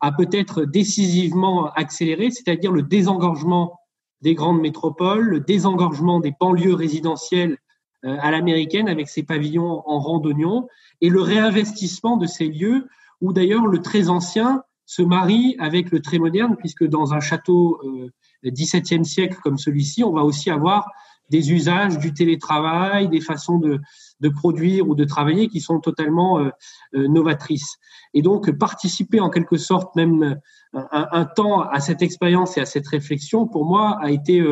a 0.00 0.12
peut-être 0.12 0.64
décisivement 0.64 1.70
accéléré, 1.72 2.30
c'est-à-dire 2.30 2.72
le 2.72 2.82
désengorgement 2.82 3.78
des 4.22 4.34
grandes 4.34 4.60
métropoles, 4.60 5.28
le 5.28 5.40
désengorgement 5.40 6.20
des 6.20 6.32
banlieues 6.38 6.74
résidentielles 6.74 7.58
euh, 8.04 8.16
à 8.20 8.30
l'américaine 8.30 8.88
avec 8.88 9.08
ses 9.08 9.22
pavillons 9.22 9.82
en 9.86 9.98
rang 9.98 10.18
d'oignon 10.18 10.68
et 11.00 11.08
le 11.08 11.20
réinvestissement 11.20 12.16
de 12.16 12.26
ces 12.26 12.46
lieux 12.46 12.88
où 13.20 13.32
d'ailleurs 13.32 13.66
le 13.66 13.80
très 13.80 14.08
ancien 14.08 14.62
se 14.90 15.02
marie 15.02 15.54
avec 15.60 15.92
le 15.92 16.02
très 16.02 16.18
moderne 16.18 16.56
puisque 16.58 16.84
dans 16.84 17.14
un 17.14 17.20
château 17.20 17.78
euh, 17.84 18.10
XVIIe 18.44 19.04
siècle 19.04 19.38
comme 19.40 19.56
celui-ci, 19.56 20.02
on 20.02 20.12
va 20.12 20.24
aussi 20.24 20.50
avoir 20.50 20.88
des 21.28 21.52
usages 21.52 21.96
du 21.98 22.12
télétravail, 22.12 23.08
des 23.08 23.20
façons 23.20 23.58
de, 23.58 23.78
de 24.18 24.28
produire 24.28 24.88
ou 24.88 24.96
de 24.96 25.04
travailler 25.04 25.46
qui 25.46 25.60
sont 25.60 25.78
totalement 25.78 26.40
euh, 26.40 26.50
euh, 26.96 27.06
novatrices. 27.06 27.76
Et 28.14 28.22
donc 28.22 28.50
participer 28.50 29.20
en 29.20 29.30
quelque 29.30 29.58
sorte 29.58 29.94
même 29.94 30.40
euh, 30.74 30.82
un, 30.90 31.24
temps 31.24 31.60
à 31.60 31.78
cette 31.78 32.02
expérience 32.02 32.58
et 32.58 32.60
à 32.60 32.66
cette 32.66 32.88
réflexion, 32.88 33.46
pour 33.46 33.64
moi, 33.64 33.96
a 34.02 34.10
été 34.10 34.44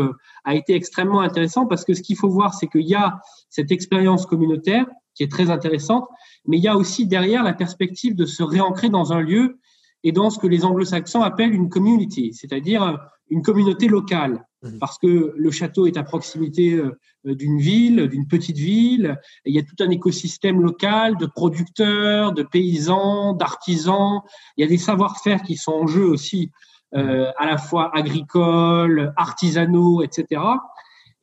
a 0.45 0.55
été 0.55 0.77
extrêmement 0.77 1.21
intéressant 1.21 1.67
parce 1.67 1.85
que 1.85 1.95
ce 1.95 2.03
qu'il 2.03 2.17
faut 2.17 2.29
voir, 2.29 2.55
c'est 2.55 2.69
qu'il 2.69 2.87
y 2.87 2.95
a 2.95 3.21
cette 3.49 3.73
expérience 3.73 4.25
communautaire 4.25 4.87
qui 5.15 5.25
est 5.25 5.31
très 5.31 5.51
intéressante, 5.51 6.07
mais 6.47 6.59
il 6.59 6.63
y 6.63 6.69
a 6.69 6.77
aussi 6.77 7.07
derrière 7.07 7.43
la 7.43 7.55
perspective 7.55 8.15
de 8.15 8.25
se 8.25 8.45
réancrer 8.45 8.89
dans 8.89 9.13
un 9.13 9.21
lieu 9.21 9.59
et 10.05 10.13
dans 10.13 10.31
ce 10.31 10.39
que 10.39 10.47
les 10.47 10.65
anglo-saxons 10.65 11.23
appellent 11.23 11.55
une 11.55 11.69
community, 11.69 12.33
c'est-à-dire 12.33 12.99
une 13.31 13.43
communauté 13.43 13.89
locale. 13.89 14.45
Mhm. 14.63 14.79
parce 14.81 14.99
que 14.99 15.35
le 15.37 15.51
château 15.53 15.87
est 15.87 15.97
à 15.97 16.03
proximité 16.03 16.73
euh, 16.73 16.99
d'une 17.25 17.59
ville, 17.59 18.09
d'une 18.09 18.27
petite 18.27 18.57
ville. 18.57 19.17
il 19.45 19.55
y 19.55 19.59
a 19.59 19.63
tout 19.63 19.77
un 19.81 19.91
écosystème 19.91 20.61
local 20.61 21.17
de 21.17 21.27
producteurs, 21.27 22.33
de 22.33 22.43
paysans, 22.43 23.35
d'artisans. 23.35 24.23
Il 24.57 24.63
y 24.63 24.65
a 24.65 24.69
des 24.69 24.79
savoir-faire 24.79 25.43
qui 25.43 25.57
sont 25.57 25.73
en 25.73 25.87
jeu 25.87 26.05
aussi, 26.05 26.51
euh, 26.97 27.31
à 27.39 27.47
la 27.47 27.57
fois 27.57 27.97
agricoles, 27.97 29.13
artisanaux, 29.17 30.03
etc. 30.03 30.43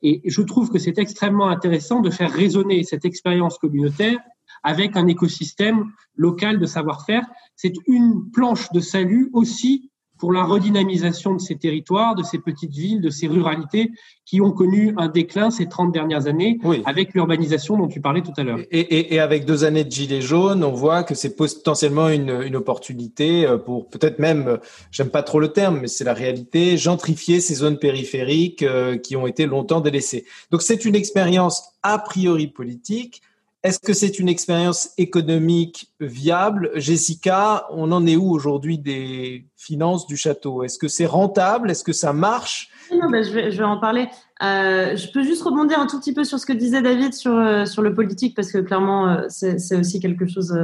Et 0.00 0.22
je 0.24 0.40
trouve 0.40 0.70
que 0.70 0.78
c'est 0.78 0.98
extrêmement 0.98 1.48
intéressant 1.48 2.00
de 2.00 2.10
faire 2.10 2.30
résonner 2.30 2.84
cette 2.84 3.04
expérience 3.04 3.58
communautaire 3.58 4.18
avec 4.66 4.96
un 4.96 5.06
écosystème 5.06 5.92
local 6.16 6.58
de 6.58 6.66
savoir-faire. 6.66 7.24
C'est 7.54 7.74
une 7.86 8.30
planche 8.32 8.70
de 8.72 8.80
salut 8.80 9.30
aussi 9.32 9.90
pour 10.18 10.32
la 10.32 10.44
redynamisation 10.44 11.34
de 11.34 11.40
ces 11.40 11.56
territoires, 11.56 12.14
de 12.14 12.22
ces 12.22 12.38
petites 12.38 12.72
villes, 12.72 13.00
de 13.00 13.10
ces 13.10 13.28
ruralités 13.28 13.92
qui 14.24 14.40
ont 14.40 14.50
connu 14.50 14.92
un 14.96 15.08
déclin 15.08 15.50
ces 15.50 15.68
30 15.68 15.92
dernières 15.92 16.26
années 16.26 16.58
avec 16.84 17.14
l'urbanisation 17.14 17.76
dont 17.76 17.86
tu 17.86 18.00
parlais 18.00 18.22
tout 18.22 18.32
à 18.38 18.42
l'heure. 18.42 18.58
Et, 18.70 18.80
et, 18.80 19.14
et, 19.14 19.20
avec 19.20 19.44
deux 19.44 19.64
années 19.64 19.84
de 19.84 19.92
gilets 19.92 20.22
jaunes, 20.22 20.64
on 20.64 20.72
voit 20.72 21.04
que 21.04 21.14
c'est 21.14 21.36
potentiellement 21.36 22.08
une, 22.08 22.42
une 22.42 22.56
opportunité 22.56 23.46
euh, 23.46 23.58
pour 23.58 23.88
peut-être 23.88 24.18
même, 24.18 24.48
euh, 24.48 24.56
j'aime 24.90 25.10
pas 25.10 25.22
trop 25.22 25.38
le 25.38 25.48
terme, 25.48 25.80
mais 25.80 25.86
c'est 25.86 26.04
la 26.04 26.14
réalité, 26.14 26.76
gentrifier 26.76 27.40
ces 27.40 27.54
zones 27.54 27.78
périphériques 27.78 28.62
euh, 28.62 28.96
qui 28.96 29.16
ont 29.16 29.26
été 29.26 29.46
longtemps 29.46 29.80
délaissées. 29.80 30.24
Donc 30.50 30.62
c'est 30.62 30.84
une 30.84 30.96
expérience 30.96 31.62
a 31.82 31.98
priori 31.98 32.48
politique 32.48 33.22
est-ce 33.66 33.80
que 33.80 33.92
c'est 33.92 34.20
une 34.20 34.28
expérience 34.28 34.90
économique 34.96 35.92
viable? 35.98 36.70
Jessica, 36.76 37.66
on 37.70 37.90
en 37.90 38.06
est 38.06 38.14
où 38.14 38.30
aujourd'hui 38.30 38.78
des 38.78 39.48
finances 39.56 40.06
du 40.06 40.16
château? 40.16 40.62
Est-ce 40.62 40.78
que 40.78 40.86
c'est 40.86 41.06
rentable? 41.06 41.68
Est-ce 41.70 41.82
que 41.82 41.92
ça 41.92 42.12
marche? 42.12 42.70
Non, 42.92 43.10
ben, 43.10 43.24
je, 43.24 43.32
vais, 43.32 43.64
en 43.64 43.78
parler. 43.78 44.06
Euh, 44.44 44.94
je 44.94 45.10
peux 45.10 45.24
juste 45.24 45.42
rebondir 45.42 45.80
un 45.80 45.88
tout 45.88 45.98
petit 45.98 46.14
peu 46.14 46.22
sur 46.22 46.38
ce 46.38 46.46
que 46.46 46.52
disait 46.52 46.80
David 46.80 47.12
sur, 47.12 47.32
euh, 47.32 47.64
sur 47.64 47.82
le 47.82 47.92
politique, 47.92 48.36
parce 48.36 48.52
que 48.52 48.58
clairement, 48.58 49.08
euh, 49.08 49.24
c'est 49.28 49.76
aussi 49.76 49.98
quelque 49.98 50.28
chose. 50.28 50.56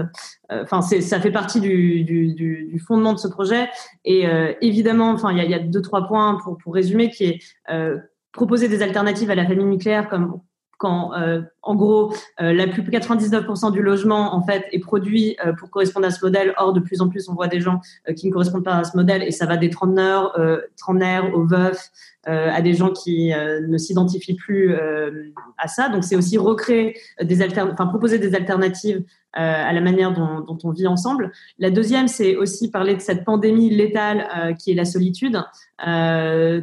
Enfin, 0.49 0.81
ça 0.83 1.21
fait 1.21 1.33
partie 1.33 1.61
du, 1.61 2.05
du, 2.05 2.79
fondement 2.87 3.15
de 3.15 3.19
ce 3.19 3.27
projet. 3.27 3.69
Et 4.05 4.27
évidemment, 4.61 5.17
il 5.31 5.39
y 5.39 5.41
a, 5.41 5.45
y 5.45 5.55
a, 5.55 5.59
deux 5.59 5.83
trois 5.83 6.07
points 6.07 6.39
pour, 6.45 6.57
pour 6.59 6.75
résumer, 6.75 7.11
qui 7.11 7.25
est 7.25 7.41
proposer 8.33 8.69
des 8.69 8.83
alternatives 8.83 9.31
à 9.31 9.35
la 9.35 9.47
famille 9.47 9.67
nucléaire, 9.67 10.09
comme 10.09 10.41
quand 10.83 11.15
euh, 11.15 11.43
en 11.63 11.77
gros 11.77 12.13
euh, 12.41 12.53
la 12.53 12.67
plus 12.67 12.83
99% 12.83 13.71
du 13.71 13.83
logement 13.83 14.35
en 14.35 14.43
fait 14.43 14.67
est 14.73 14.81
produit 14.81 15.37
euh, 15.47 15.53
pour 15.53 15.71
correspondre 15.71 16.07
à 16.07 16.11
ce 16.11 16.25
modèle. 16.25 16.55
Or 16.57 16.73
de 16.73 16.81
plus 16.81 17.01
en 17.01 17.09
plus 17.09 17.29
on 17.29 17.35
voit 17.35 17.47
des 17.47 17.61
gens 17.61 17.81
qui 18.17 18.27
ne 18.27 18.33
correspondent 18.33 18.65
pas 18.65 18.79
à 18.79 18.85
ce 18.85 18.97
modèle 18.97 19.23
et 19.23 19.31
ça 19.31 19.47
va 19.47 19.57
des 19.57 19.71
trentenaires, 19.71 20.33
trentenaires 20.77 21.33
aux 21.35 21.47
veufs, 21.47 21.91
à 22.25 22.61
des 22.63 22.75
gens 22.75 22.91
qui 22.91 23.33
ne 23.33 23.79
s'identifient 23.79 24.35
plus 24.35 24.75
à 25.59 25.69
ça. 25.69 25.89
Donc 25.89 26.03
c'est 26.03 26.17
aussi 26.17 26.37
recréer 26.39 26.97
des 27.23 27.43
enfin 27.43 27.87
proposer 27.87 28.19
des 28.19 28.35
alternatives 28.35 29.05
à 29.35 29.73
la 29.73 29.81
manière 29.81 30.13
dont, 30.13 30.59
on 30.65 30.71
vit 30.71 30.87
ensemble. 30.87 31.31
La 31.59 31.71
deuxième, 31.71 32.09
c'est 32.09 32.37
aussi 32.37 32.71
parler 32.71 32.95
de 32.95 33.01
cette 33.01 33.25
pandémie 33.25 33.71
létale 33.71 34.57
qui 34.59 34.73
est 34.73 34.75
la 34.75 34.85
solitude. 34.85 35.39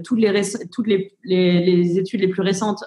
toutes 0.03 0.19
les, 0.19 0.43
toutes 0.71 0.87
les, 0.87 1.13
les, 1.23 1.97
études 1.97 2.21
les 2.21 2.27
plus 2.27 2.41
récentes 2.41 2.83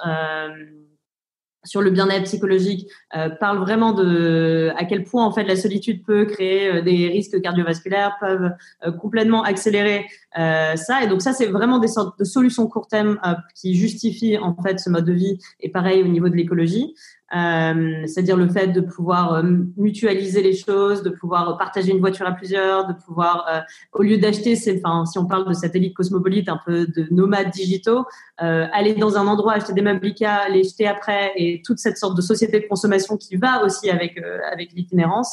sur 1.64 1.80
le 1.80 1.90
bien-être 1.90 2.24
psychologique 2.24 2.88
euh, 3.16 3.28
parle 3.30 3.58
vraiment 3.58 3.92
de 3.92 4.72
à 4.76 4.84
quel 4.84 5.04
point 5.04 5.24
en 5.24 5.32
fait 5.32 5.44
la 5.44 5.56
solitude 5.56 6.04
peut 6.04 6.24
créer 6.24 6.68
euh, 6.68 6.82
des 6.82 7.08
risques 7.08 7.40
cardiovasculaires, 7.40 8.16
peuvent 8.20 8.50
euh, 8.84 8.92
complètement 8.92 9.42
accélérer 9.42 10.06
ça. 10.34 11.02
Et 11.02 11.08
donc 11.08 11.20
ça 11.20 11.34
c'est 11.34 11.46
vraiment 11.46 11.78
des 11.78 11.88
sortes 11.88 12.18
de 12.18 12.24
solutions 12.24 12.66
court 12.66 12.88
terme 12.88 13.18
qui 13.54 13.74
justifient 13.74 14.38
en 14.38 14.56
fait 14.62 14.80
ce 14.80 14.88
mode 14.88 15.04
de 15.04 15.12
vie. 15.12 15.38
Et 15.60 15.68
pareil 15.70 16.02
au 16.02 16.08
niveau 16.08 16.30
de 16.30 16.36
l'écologie. 16.36 16.94
Euh, 17.34 18.02
c'est-à-dire 18.06 18.36
le 18.36 18.48
fait 18.48 18.68
de 18.68 18.80
pouvoir 18.82 19.34
euh, 19.34 19.42
mutualiser 19.78 20.42
les 20.42 20.54
choses, 20.54 21.02
de 21.02 21.08
pouvoir 21.08 21.56
partager 21.56 21.90
une 21.90 22.00
voiture 22.00 22.26
à 22.26 22.32
plusieurs, 22.32 22.86
de 22.86 22.92
pouvoir, 22.92 23.46
euh, 23.50 23.60
au 23.94 24.02
lieu 24.02 24.18
d'acheter, 24.18 24.54
enfin, 24.76 25.06
si 25.06 25.18
on 25.18 25.24
parle 25.24 25.48
de 25.48 25.54
satellite 25.54 25.94
cosmopolite, 25.94 26.50
un 26.50 26.60
peu 26.64 26.86
de 26.86 27.06
nomades 27.10 27.50
digitaux, 27.50 28.04
aller 28.38 28.94
dans 28.94 29.16
un 29.16 29.28
endroit, 29.28 29.52
acheter 29.52 29.72
des 29.72 29.82
meubles 29.82 30.00
les 30.02 30.64
jeter 30.64 30.88
après, 30.88 31.32
et 31.36 31.62
toute 31.64 31.78
cette 31.78 31.96
sorte 31.96 32.16
de 32.16 32.22
société 32.22 32.58
de 32.58 32.66
consommation 32.66 33.16
qui 33.16 33.36
va 33.36 33.64
aussi 33.64 33.88
avec 33.88 34.20
avec 34.50 34.72
l'itinérance, 34.72 35.32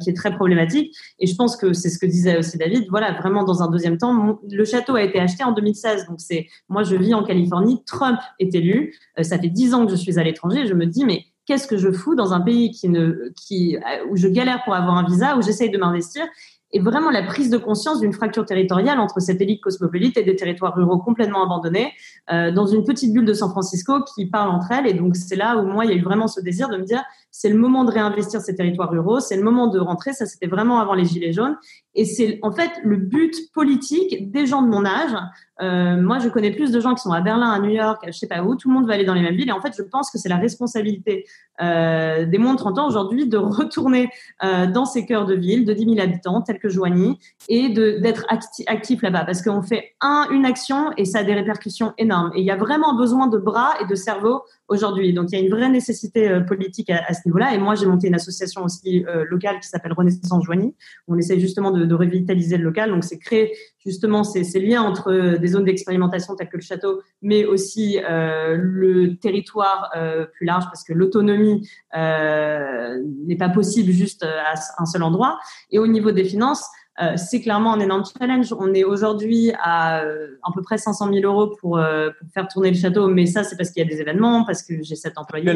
qui 0.00 0.10
est 0.10 0.14
très 0.14 0.32
problématique. 0.32 0.96
Et 1.18 1.26
je 1.26 1.34
pense 1.34 1.56
que 1.56 1.72
c'est 1.72 1.90
ce 1.90 1.98
que 1.98 2.06
disait 2.06 2.38
aussi 2.38 2.56
David. 2.56 2.86
Voilà, 2.88 3.14
vraiment 3.14 3.42
dans 3.42 3.64
un 3.64 3.70
deuxième 3.70 3.98
temps, 3.98 4.38
le 4.48 4.64
château 4.64 4.94
a 4.94 5.02
été 5.02 5.18
acheté 5.18 5.42
en 5.42 5.50
2016, 5.50 6.06
donc 6.06 6.20
c'est, 6.20 6.46
moi 6.68 6.84
je 6.84 6.94
vis 6.94 7.14
en 7.14 7.24
Californie, 7.24 7.82
Trump 7.84 8.20
est 8.38 8.54
élu, 8.54 8.94
ça 9.20 9.40
fait 9.40 9.48
dix 9.48 9.74
ans 9.74 9.84
que 9.84 9.90
je 9.90 9.96
suis 9.96 10.20
à 10.20 10.22
l'étranger, 10.22 10.66
je 10.66 10.74
me 10.74 10.86
dis 10.86 11.04
mais 11.04 11.25
qu'est-ce 11.46 11.66
que 11.66 11.76
je 11.76 11.90
fous 11.90 12.14
dans 12.14 12.32
un 12.32 12.40
pays 12.40 12.70
qui 12.70 12.88
ne, 12.88 13.32
qui, 13.36 13.78
où 14.10 14.16
je 14.16 14.28
galère 14.28 14.62
pour 14.64 14.74
avoir 14.74 14.96
un 14.96 15.04
visa, 15.04 15.36
où 15.36 15.42
j'essaye 15.42 15.70
de 15.70 15.78
m'investir 15.78 16.26
et 16.72 16.80
vraiment 16.80 17.10
la 17.10 17.22
prise 17.22 17.48
de 17.48 17.58
conscience 17.58 18.00
d'une 18.00 18.12
fracture 18.12 18.44
territoriale 18.44 18.98
entre 18.98 19.20
cette 19.20 19.40
élite 19.40 19.62
cosmopolite 19.62 20.16
et 20.16 20.24
des 20.24 20.36
territoires 20.36 20.74
ruraux 20.74 20.98
complètement 20.98 21.44
abandonnés 21.44 21.92
euh, 22.32 22.50
dans 22.50 22.66
une 22.66 22.84
petite 22.84 23.12
bulle 23.12 23.24
de 23.24 23.32
San 23.32 23.50
Francisco 23.50 24.02
qui 24.02 24.26
parle 24.26 24.50
entre 24.50 24.72
elles. 24.72 24.86
Et 24.86 24.94
donc 24.94 25.16
c'est 25.16 25.36
là 25.36 25.56
où 25.56 25.66
moi 25.66 25.84
il 25.84 25.92
y 25.92 25.94
a 25.94 25.96
eu 25.96 26.02
vraiment 26.02 26.26
ce 26.26 26.40
désir 26.40 26.68
de 26.68 26.76
me 26.76 26.84
dire 26.84 27.02
c'est 27.38 27.50
le 27.50 27.58
moment 27.58 27.84
de 27.84 27.90
réinvestir 27.90 28.40
ces 28.40 28.54
territoires 28.54 28.90
ruraux, 28.90 29.20
c'est 29.20 29.36
le 29.36 29.42
moment 29.42 29.66
de 29.66 29.78
rentrer. 29.78 30.14
Ça 30.14 30.24
c'était 30.24 30.46
vraiment 30.46 30.80
avant 30.80 30.94
les 30.94 31.04
gilets 31.04 31.34
jaunes 31.34 31.58
et 31.94 32.06
c'est 32.06 32.38
en 32.40 32.50
fait 32.50 32.70
le 32.82 32.96
but 32.96 33.34
politique 33.52 34.30
des 34.30 34.46
gens 34.46 34.62
de 34.62 34.68
mon 34.68 34.86
âge 34.86 35.14
euh, 35.62 36.00
moi, 36.00 36.18
je 36.18 36.28
connais 36.28 36.50
plus 36.50 36.70
de 36.70 36.80
gens 36.80 36.94
qui 36.94 37.02
sont 37.02 37.12
à 37.12 37.20
Berlin, 37.20 37.50
à 37.50 37.58
New 37.58 37.70
York, 37.70 38.02
je 38.06 38.12
sais 38.12 38.26
pas 38.26 38.42
où. 38.42 38.56
Tout 38.56 38.68
le 38.68 38.74
monde 38.74 38.86
va 38.86 38.94
aller 38.94 39.04
dans 39.04 39.14
les 39.14 39.22
mêmes 39.22 39.36
villes. 39.36 39.48
Et 39.48 39.52
en 39.52 39.60
fait, 39.60 39.72
je 39.76 39.82
pense 39.82 40.10
que 40.10 40.18
c'est 40.18 40.28
la 40.28 40.36
responsabilité 40.36 41.24
euh, 41.62 42.26
des 42.26 42.36
moins 42.36 42.52
de 42.52 42.58
30 42.58 42.78
ans 42.78 42.86
aujourd'hui 42.86 43.26
de 43.26 43.38
retourner 43.38 44.10
euh, 44.44 44.66
dans 44.66 44.84
ces 44.84 45.06
cœurs 45.06 45.24
de 45.24 45.34
ville 45.34 45.64
de 45.64 45.72
10 45.72 45.94
000 45.94 46.00
habitants, 46.00 46.42
tels 46.42 46.58
que 46.58 46.68
Joigny, 46.68 47.18
et 47.48 47.70
d'être 47.70 48.26
acti 48.28 48.64
actif 48.66 49.00
là-bas. 49.02 49.24
Parce 49.24 49.42
qu'on 49.42 49.62
fait 49.62 49.94
un, 50.02 50.26
une 50.30 50.44
action 50.44 50.90
et 50.98 51.06
ça 51.06 51.20
a 51.20 51.24
des 51.24 51.34
répercussions 51.34 51.94
énormes. 51.96 52.32
Et 52.34 52.40
il 52.40 52.46
y 52.46 52.50
a 52.50 52.56
vraiment 52.56 52.94
besoin 52.94 53.26
de 53.26 53.38
bras 53.38 53.72
et 53.80 53.86
de 53.86 53.94
cerveau 53.94 54.42
aujourd'hui. 54.68 55.14
Donc, 55.14 55.28
il 55.32 55.38
y 55.38 55.42
a 55.42 55.44
une 55.44 55.50
vraie 55.50 55.70
nécessité 55.70 56.40
politique 56.46 56.90
à, 56.90 57.00
à, 57.08 57.14
ce 57.14 57.25
niveau-là. 57.26 57.54
Et 57.54 57.58
moi, 57.58 57.74
j'ai 57.74 57.86
monté 57.86 58.08
une 58.08 58.14
association 58.14 58.64
aussi 58.64 59.04
euh, 59.06 59.24
locale 59.28 59.60
qui 59.60 59.68
s'appelle 59.68 59.92
Renaissance 59.92 60.44
Joigny. 60.44 60.74
On 61.08 61.18
essaie 61.18 61.38
justement 61.38 61.70
de, 61.70 61.84
de 61.84 61.94
revitaliser 61.94 62.56
le 62.56 62.64
local. 62.64 62.90
Donc, 62.90 63.04
c'est 63.04 63.18
créer 63.18 63.52
justement 63.84 64.24
ces, 64.24 64.44
ces, 64.44 64.60
liens 64.60 64.82
entre 64.82 65.12
euh, 65.12 65.38
des 65.38 65.48
zones 65.48 65.64
d'expérimentation 65.64 66.34
telles 66.34 66.48
que 66.48 66.56
le 66.56 66.62
château, 66.62 67.02
mais 67.22 67.44
aussi 67.44 68.00
euh, 68.08 68.56
le 68.58 69.16
territoire 69.16 69.90
euh, 69.96 70.26
plus 70.26 70.46
large, 70.46 70.64
parce 70.66 70.84
que 70.84 70.92
l'autonomie 70.92 71.68
n'est 71.94 73.36
pas 73.38 73.48
possible 73.48 73.92
juste 73.92 74.22
à 74.22 74.54
un 74.78 74.86
seul 74.86 75.02
endroit. 75.02 75.38
Et 75.70 75.78
au 75.78 75.86
niveau 75.86 76.12
des 76.12 76.24
finances, 76.24 76.66
euh, 77.02 77.16
c'est 77.16 77.42
clairement 77.42 77.74
un 77.74 77.80
énorme 77.80 78.04
challenge. 78.18 78.54
On 78.58 78.72
est 78.72 78.84
aujourd'hui 78.84 79.52
à 79.60 80.02
euh, 80.02 80.38
à 80.42 80.50
peu 80.54 80.62
près 80.62 80.78
500 80.78 81.12
000 81.12 81.24
euros 81.24 81.54
pour, 81.60 81.76
euh, 81.78 82.10
pour 82.18 82.28
faire 82.32 82.48
tourner 82.48 82.70
le 82.70 82.76
château, 82.76 83.08
mais 83.08 83.26
ça, 83.26 83.44
c'est 83.44 83.56
parce 83.56 83.70
qu'il 83.70 83.82
y 83.82 83.86
a 83.86 83.88
des 83.88 84.00
événements, 84.00 84.44
parce 84.44 84.62
que 84.62 84.82
j'ai 84.82 84.96
sept 84.96 85.18
employés. 85.18 85.52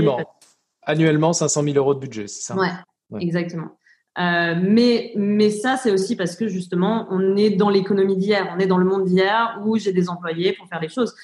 Annuellement 0.82 1.32
500 1.32 1.62
000 1.62 1.76
euros 1.76 1.94
de 1.94 2.00
budget, 2.00 2.26
c'est 2.26 2.42
ça 2.42 2.56
ouais, 2.56 2.70
exactement. 3.20 3.76
mais, 4.18 5.12
mais 5.16 5.50
ça, 5.50 5.76
c'est 5.76 5.90
aussi 5.90 6.16
parce 6.16 6.36
que 6.36 6.48
justement, 6.48 7.06
on 7.10 7.36
est 7.36 7.50
dans 7.50 7.70
l'économie 7.70 8.16
d'hier, 8.16 8.52
on 8.54 8.58
est 8.58 8.66
dans 8.66 8.78
le 8.78 8.84
monde 8.84 9.04
d'hier 9.04 9.60
où 9.64 9.76
j'ai 9.76 9.92
des 9.92 10.08
employés 10.08 10.52
pour 10.54 10.68
faire 10.68 10.80
les 10.80 10.88
choses. 10.88 11.14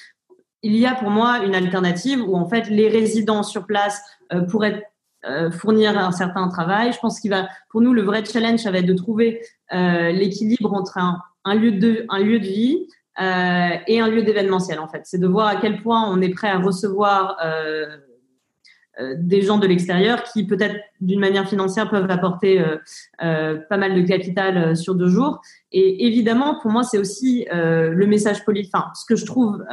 Il 0.63 0.75
y 0.75 0.85
a 0.85 0.95
pour 0.95 1.09
moi 1.09 1.43
une 1.43 1.55
alternative 1.55 2.21
où 2.27 2.35
en 2.35 2.47
fait 2.47 2.69
les 2.69 2.87
résidents 2.87 3.43
sur 3.43 3.65
place 3.65 4.01
pourraient 4.49 4.83
fournir 5.51 5.97
un 5.97 6.11
certain 6.11 6.47
travail. 6.49 6.93
Je 6.93 6.99
pense 6.99 7.19
qu'il 7.19 7.31
va, 7.31 7.47
pour 7.69 7.81
nous, 7.81 7.93
le 7.93 8.01
vrai 8.01 8.23
challenge, 8.25 8.59
ça 8.59 8.71
va 8.71 8.79
être 8.79 8.85
de 8.85 8.93
trouver 8.93 9.41
l'équilibre 9.71 10.73
entre 10.73 10.97
un, 10.97 11.19
un, 11.45 11.55
lieu 11.55 11.71
de, 11.71 12.05
un 12.09 12.19
lieu 12.19 12.39
de 12.39 12.45
vie 12.45 12.87
et 13.19 13.99
un 13.99 14.07
lieu 14.07 14.23
d'événementiel, 14.23 14.79
en 14.79 14.87
fait. 14.87 15.01
C'est 15.05 15.19
de 15.19 15.27
voir 15.27 15.47
à 15.47 15.55
quel 15.55 15.81
point 15.81 16.09
on 16.09 16.21
est 16.21 16.29
prêt 16.29 16.49
à 16.49 16.59
recevoir 16.59 17.37
euh, 17.43 17.85
des 19.17 19.41
gens 19.41 19.57
de 19.57 19.67
l'extérieur 19.67 20.23
qui 20.23 20.45
peut-être 20.45 20.75
d'une 21.01 21.19
manière 21.19 21.47
financière 21.47 21.89
peuvent 21.89 22.09
apporter 22.09 22.59
euh, 22.59 22.77
euh, 23.23 23.57
pas 23.69 23.77
mal 23.77 23.95
de 23.95 24.01
capital 24.01 24.75
sur 24.75 24.95
deux 24.95 25.07
jours. 25.07 25.41
Et 25.71 26.07
évidemment, 26.07 26.59
pour 26.59 26.71
moi, 26.71 26.83
c'est 26.83 26.97
aussi 26.97 27.45
le 27.51 28.05
message 28.05 28.43
politique. 28.45 28.73
Ce 28.95 29.05
que 29.05 29.15
je 29.15 29.25
trouve 29.25 29.63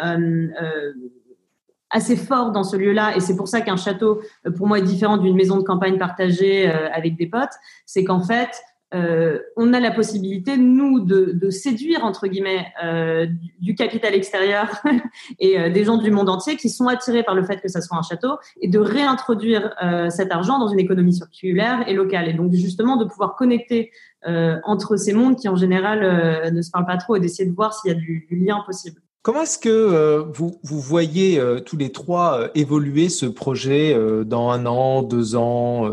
assez 1.90 2.16
fort 2.16 2.50
dans 2.50 2.64
ce 2.64 2.76
lieu-là, 2.76 3.16
et 3.16 3.20
c'est 3.20 3.36
pour 3.36 3.48
ça 3.48 3.60
qu'un 3.60 3.76
château, 3.76 4.20
pour 4.56 4.66
moi, 4.66 4.78
est 4.78 4.82
différent 4.82 5.16
d'une 5.16 5.36
maison 5.36 5.56
de 5.58 5.62
campagne 5.62 5.98
partagée 5.98 6.66
avec 6.66 7.16
des 7.16 7.26
potes, 7.26 7.54
c'est 7.86 8.04
qu'en 8.04 8.20
fait, 8.20 8.50
euh, 8.94 9.38
on 9.56 9.72
a 9.72 9.80
la 9.80 9.90
possibilité, 9.90 10.56
nous, 10.56 11.00
de, 11.00 11.50
séduire, 11.50 12.04
entre 12.04 12.28
guillemets, 12.28 12.66
euh, 12.84 13.26
du, 13.60 13.74
capital 13.74 14.14
extérieur 14.14 14.68
et 15.40 15.58
euh, 15.58 15.70
des 15.70 15.84
gens 15.84 15.98
du 15.98 16.10
monde 16.10 16.28
entier 16.28 16.56
qui 16.56 16.70
sont 16.70 16.86
attirés 16.86 17.24
par 17.24 17.34
le 17.34 17.42
fait 17.44 17.60
que 17.60 17.68
ça 17.68 17.80
soit 17.80 17.96
un 17.96 18.02
château 18.02 18.36
et 18.60 18.68
de 18.68 18.78
réintroduire 18.78 19.74
cet 20.10 20.32
argent 20.32 20.58
dans 20.58 20.68
une 20.68 20.78
économie 20.78 21.14
circulaire 21.14 21.84
et 21.88 21.94
locale. 21.94 22.28
Et 22.28 22.32
donc, 22.32 22.52
justement, 22.52 22.96
de 22.96 23.04
pouvoir 23.04 23.36
connecter 23.36 23.90
entre 24.24 24.96
ces 24.96 25.12
mondes 25.12 25.36
qui, 25.36 25.48
en 25.48 25.56
général, 25.56 26.52
ne 26.52 26.62
se 26.62 26.70
parlent 26.70 26.86
pas 26.86 26.96
trop 26.96 27.16
et 27.16 27.20
d'essayer 27.20 27.48
de 27.48 27.54
voir 27.54 27.74
s'il 27.74 27.92
y 27.92 27.94
a 27.94 27.98
du, 27.98 28.26
lien 28.30 28.62
possible. 28.66 29.00
Comment 29.22 29.42
est-ce 29.42 29.58
que 29.58 30.24
vous, 30.32 30.58
vous, 30.62 30.80
voyez 30.80 31.40
tous 31.66 31.76
les 31.76 31.92
trois 31.92 32.48
évoluer 32.54 33.08
ce 33.08 33.26
projet 33.26 33.98
dans 34.24 34.50
un 34.50 34.66
an, 34.66 35.02
deux 35.02 35.36
ans, 35.36 35.90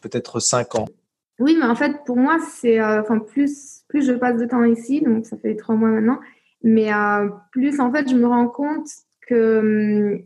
peut-être 0.00 0.40
cinq 0.40 0.74
ans? 0.74 0.86
Oui, 1.40 1.56
mais 1.58 1.64
en 1.66 1.74
fait, 1.74 2.04
pour 2.04 2.18
moi, 2.18 2.38
c'est, 2.38 2.80
euh, 2.80 3.00
enfin, 3.00 3.18
plus, 3.18 3.82
plus 3.88 4.06
je 4.06 4.12
passe 4.12 4.38
de 4.38 4.44
temps 4.44 4.62
ici, 4.62 5.00
donc 5.00 5.24
ça 5.24 5.38
fait 5.38 5.56
trois 5.56 5.74
mois 5.74 5.88
maintenant, 5.88 6.20
mais 6.62 6.92
euh, 6.92 7.30
plus, 7.50 7.80
en 7.80 7.90
fait, 7.90 8.08
je 8.10 8.14
me 8.14 8.26
rends 8.26 8.48
compte 8.48 8.88
que 9.26 9.58
hum, 9.58 10.22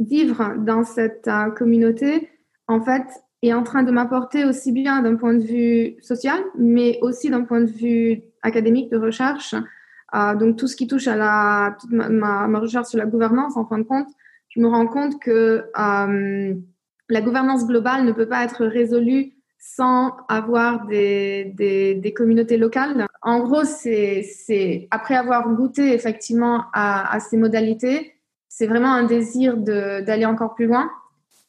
vivre 0.00 0.54
dans 0.58 0.84
cette 0.84 1.28
euh, 1.28 1.50
communauté, 1.50 2.28
en 2.66 2.82
fait, 2.82 3.06
est 3.42 3.54
en 3.54 3.62
train 3.62 3.82
de 3.82 3.90
m'apporter 3.90 4.44
aussi 4.44 4.70
bien 4.70 5.00
d'un 5.00 5.16
point 5.16 5.32
de 5.32 5.42
vue 5.42 5.96
social, 6.02 6.38
mais 6.58 6.98
aussi 7.00 7.30
d'un 7.30 7.44
point 7.44 7.62
de 7.62 7.70
vue 7.70 8.20
académique 8.42 8.90
de 8.90 8.98
recherche. 8.98 9.54
donc, 10.12 10.56
tout 10.56 10.66
ce 10.66 10.76
qui 10.76 10.86
touche 10.86 11.08
à 11.08 11.16
la, 11.16 11.76
toute 11.80 11.90
ma, 11.92 12.08
ma, 12.10 12.58
recherche 12.58 12.88
sur 12.88 12.98
la 12.98 13.06
gouvernance, 13.06 13.56
en 13.56 13.64
fin 13.64 13.78
de 13.78 13.84
compte, 13.84 14.08
je 14.50 14.60
me 14.60 14.68
rends 14.68 14.88
compte 14.88 15.20
que 15.20 15.64
hum, 15.76 16.62
la 17.08 17.20
gouvernance 17.22 17.66
globale 17.66 18.04
ne 18.04 18.12
peut 18.12 18.28
pas 18.28 18.44
être 18.44 18.66
résolue 18.66 19.37
sans 19.58 20.16
avoir 20.28 20.86
des, 20.86 21.52
des, 21.56 21.94
des, 21.94 22.14
communautés 22.14 22.56
locales. 22.56 23.06
En 23.22 23.40
gros, 23.40 23.64
c'est 23.64 24.88
après 24.90 25.16
avoir 25.16 25.48
goûté 25.54 25.92
effectivement 25.92 26.64
à, 26.72 27.12
à 27.12 27.20
ces 27.20 27.36
modalités, 27.36 28.14
c'est 28.48 28.66
vraiment 28.66 28.92
un 28.92 29.04
désir 29.04 29.56
d'aller 29.56 30.26
encore 30.26 30.54
plus 30.54 30.66
loin. 30.66 30.90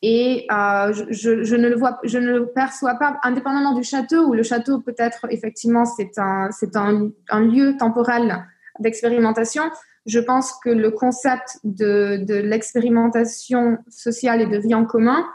Et 0.01 0.47
euh, 0.51 0.93
je, 0.93 1.43
je, 1.43 1.55
ne 1.55 1.67
le 1.67 1.75
vois, 1.75 1.99
je 2.03 2.17
ne 2.17 2.31
le 2.31 2.45
perçois 2.47 2.95
pas 2.95 3.19
indépendamment 3.23 3.73
du 3.73 3.83
château, 3.83 4.27
où 4.27 4.33
le 4.33 4.43
château 4.43 4.79
peut-être 4.79 5.25
effectivement 5.29 5.85
c'est 5.85 6.17
un, 6.17 6.49
c'est 6.51 6.77
un, 6.77 7.09
un 7.29 7.39
lieu 7.41 7.75
temporel 7.77 8.45
d'expérimentation. 8.79 9.63
Je 10.05 10.19
pense 10.19 10.53
que 10.63 10.69
le 10.69 10.91
concept 10.91 11.59
de, 11.63 12.17
de 12.23 12.35
l'expérimentation 12.35 13.77
sociale 13.89 14.41
et 14.41 14.45
de 14.45 14.57
vie 14.57 14.73
en 14.73 14.85
commun, 14.85 15.25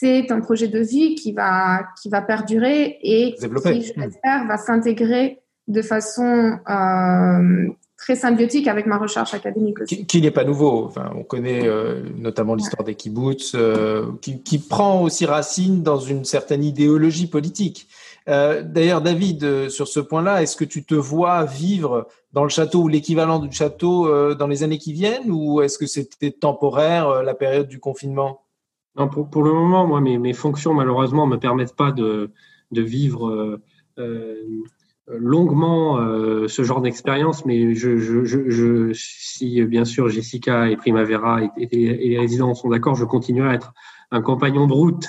c'est 0.00 0.32
un 0.32 0.40
projet 0.40 0.68
de 0.68 0.78
vie 0.78 1.14
qui 1.14 1.32
va, 1.32 1.82
qui 2.00 2.08
va 2.08 2.22
perdurer 2.22 2.98
et 3.02 3.34
qui, 3.34 3.82
je 3.82 4.00
l'espère, 4.00 4.46
va 4.46 4.56
s'intégrer 4.56 5.40
de 5.68 5.82
façon 5.82 6.58
euh, 6.68 7.68
très 7.98 8.16
symbiotique 8.16 8.66
avec 8.66 8.86
ma 8.86 8.96
recherche 8.96 9.34
académique 9.34 9.82
aussi. 9.82 10.06
Qui, 10.06 10.22
n'est 10.22 10.30
pas 10.30 10.44
nouveau. 10.44 10.86
Enfin, 10.86 11.12
on 11.14 11.22
connaît 11.22 11.68
euh, 11.68 12.02
notamment 12.16 12.54
l'histoire 12.54 12.82
des 12.82 12.94
kibbutz, 12.94 13.52
euh, 13.54 14.06
qui, 14.22 14.42
qui, 14.42 14.58
prend 14.58 15.02
aussi 15.02 15.26
racine 15.26 15.82
dans 15.82 15.98
une 15.98 16.24
certaine 16.24 16.64
idéologie 16.64 17.26
politique. 17.26 17.86
D'ailleurs, 18.26 19.02
David, 19.02 19.70
sur 19.70 19.88
ce 19.88 19.98
point-là, 19.98 20.40
est-ce 20.40 20.56
que 20.56 20.64
tu 20.64 20.84
te 20.84 20.94
vois 20.94 21.44
vivre 21.44 22.06
dans 22.32 22.44
le 22.44 22.48
château 22.48 22.82
ou 22.82 22.88
l'équivalent 22.88 23.40
du 23.40 23.50
château 23.50 24.34
dans 24.36 24.46
les 24.46 24.62
années 24.62 24.78
qui 24.78 24.92
viennent, 24.92 25.32
ou 25.32 25.62
est-ce 25.62 25.78
que 25.78 25.86
c'était 25.86 26.30
temporaire 26.30 27.24
la 27.24 27.34
période 27.34 27.66
du 27.66 27.80
confinement? 27.80 28.42
Non, 28.96 29.08
pour, 29.08 29.42
le 29.42 29.52
moment, 29.52 29.86
moi, 29.86 30.00
mes, 30.00 30.32
fonctions, 30.32 30.74
malheureusement, 30.74 31.26
ne 31.26 31.32
me 31.32 31.38
permettent 31.38 31.76
pas 31.76 31.92
de, 31.92 32.30
de 32.70 32.82
vivre 32.82 33.28
euh, 33.28 33.62
euh 33.98 34.34
longuement 35.18 35.98
euh, 35.98 36.46
ce 36.46 36.62
genre 36.62 36.80
d'expérience, 36.80 37.44
mais 37.44 37.74
je, 37.74 37.96
je, 37.96 38.24
je, 38.24 38.92
si 38.94 39.60
bien 39.64 39.84
sûr 39.84 40.08
Jessica 40.08 40.70
et 40.70 40.76
Primavera 40.76 41.42
et, 41.42 41.50
et, 41.56 42.08
les 42.10 42.18
résidents 42.18 42.54
sont 42.54 42.68
d'accord, 42.68 42.94
je 42.94 43.04
continuerai 43.04 43.48
à 43.48 43.54
être 43.54 43.72
un 44.12 44.22
compagnon 44.22 44.68
de 44.68 44.72
route 44.72 45.08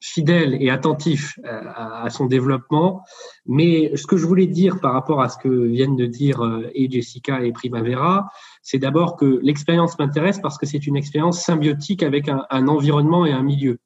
fidèle 0.00 0.60
et 0.60 0.70
attentif 0.70 1.38
euh, 1.44 1.60
à, 1.74 2.10
son 2.10 2.26
développement. 2.26 3.02
Mais 3.46 3.96
ce 3.96 4.06
que 4.06 4.16
je 4.16 4.26
voulais 4.26 4.46
dire 4.46 4.80
par 4.80 4.92
rapport 4.92 5.22
à 5.22 5.28
ce 5.28 5.38
que 5.38 5.48
viennent 5.48 5.96
de 5.96 6.06
dire 6.06 6.44
euh, 6.44 6.68
et 6.74 6.90
Jessica 6.90 7.44
et 7.44 7.52
Primavera, 7.52 8.28
c'est 8.62 8.78
d'abord 8.78 9.16
que 9.16 9.38
l'expérience 9.42 9.98
m'intéresse 9.98 10.40
parce 10.40 10.58
que 10.58 10.66
c'est 10.66 10.86
une 10.86 10.96
expérience 10.96 11.42
symbiotique 11.42 12.02
avec 12.02 12.28
un, 12.28 12.44
un, 12.50 12.66
environnement 12.66 13.24
et 13.24 13.32
un 13.32 13.42
milieu. 13.42 13.78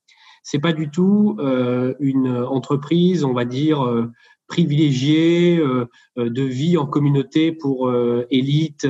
C'est 0.43 0.59
pas 0.59 0.73
du 0.73 0.91
tout 0.91 1.37
une 2.01 2.31
entreprise, 2.31 3.25
on 3.25 3.35
va 3.35 3.45
dire 3.45 3.87
privilégiée 4.47 5.63
de 6.17 6.43
vie 6.43 6.79
en 6.79 6.87
communauté 6.87 7.53
pour 7.53 7.93
élite 8.31 8.89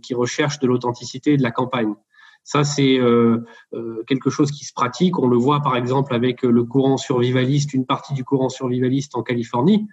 qui 0.00 0.14
recherche 0.14 0.60
de 0.60 0.68
l'authenticité 0.68 1.32
et 1.32 1.36
de 1.36 1.42
la 1.42 1.50
campagne. 1.50 1.96
Ça, 2.44 2.64
c'est 2.64 2.98
euh, 2.98 3.44
euh, 3.74 4.02
quelque 4.06 4.30
chose 4.30 4.50
qui 4.50 4.64
se 4.64 4.72
pratique. 4.72 5.18
On 5.18 5.28
le 5.28 5.36
voit 5.36 5.60
par 5.60 5.76
exemple 5.76 6.14
avec 6.14 6.42
le 6.42 6.64
courant 6.64 6.96
survivaliste, 6.96 7.74
une 7.74 7.86
partie 7.86 8.14
du 8.14 8.24
courant 8.24 8.48
survivaliste 8.48 9.14
en 9.14 9.22
Californie. 9.22 9.86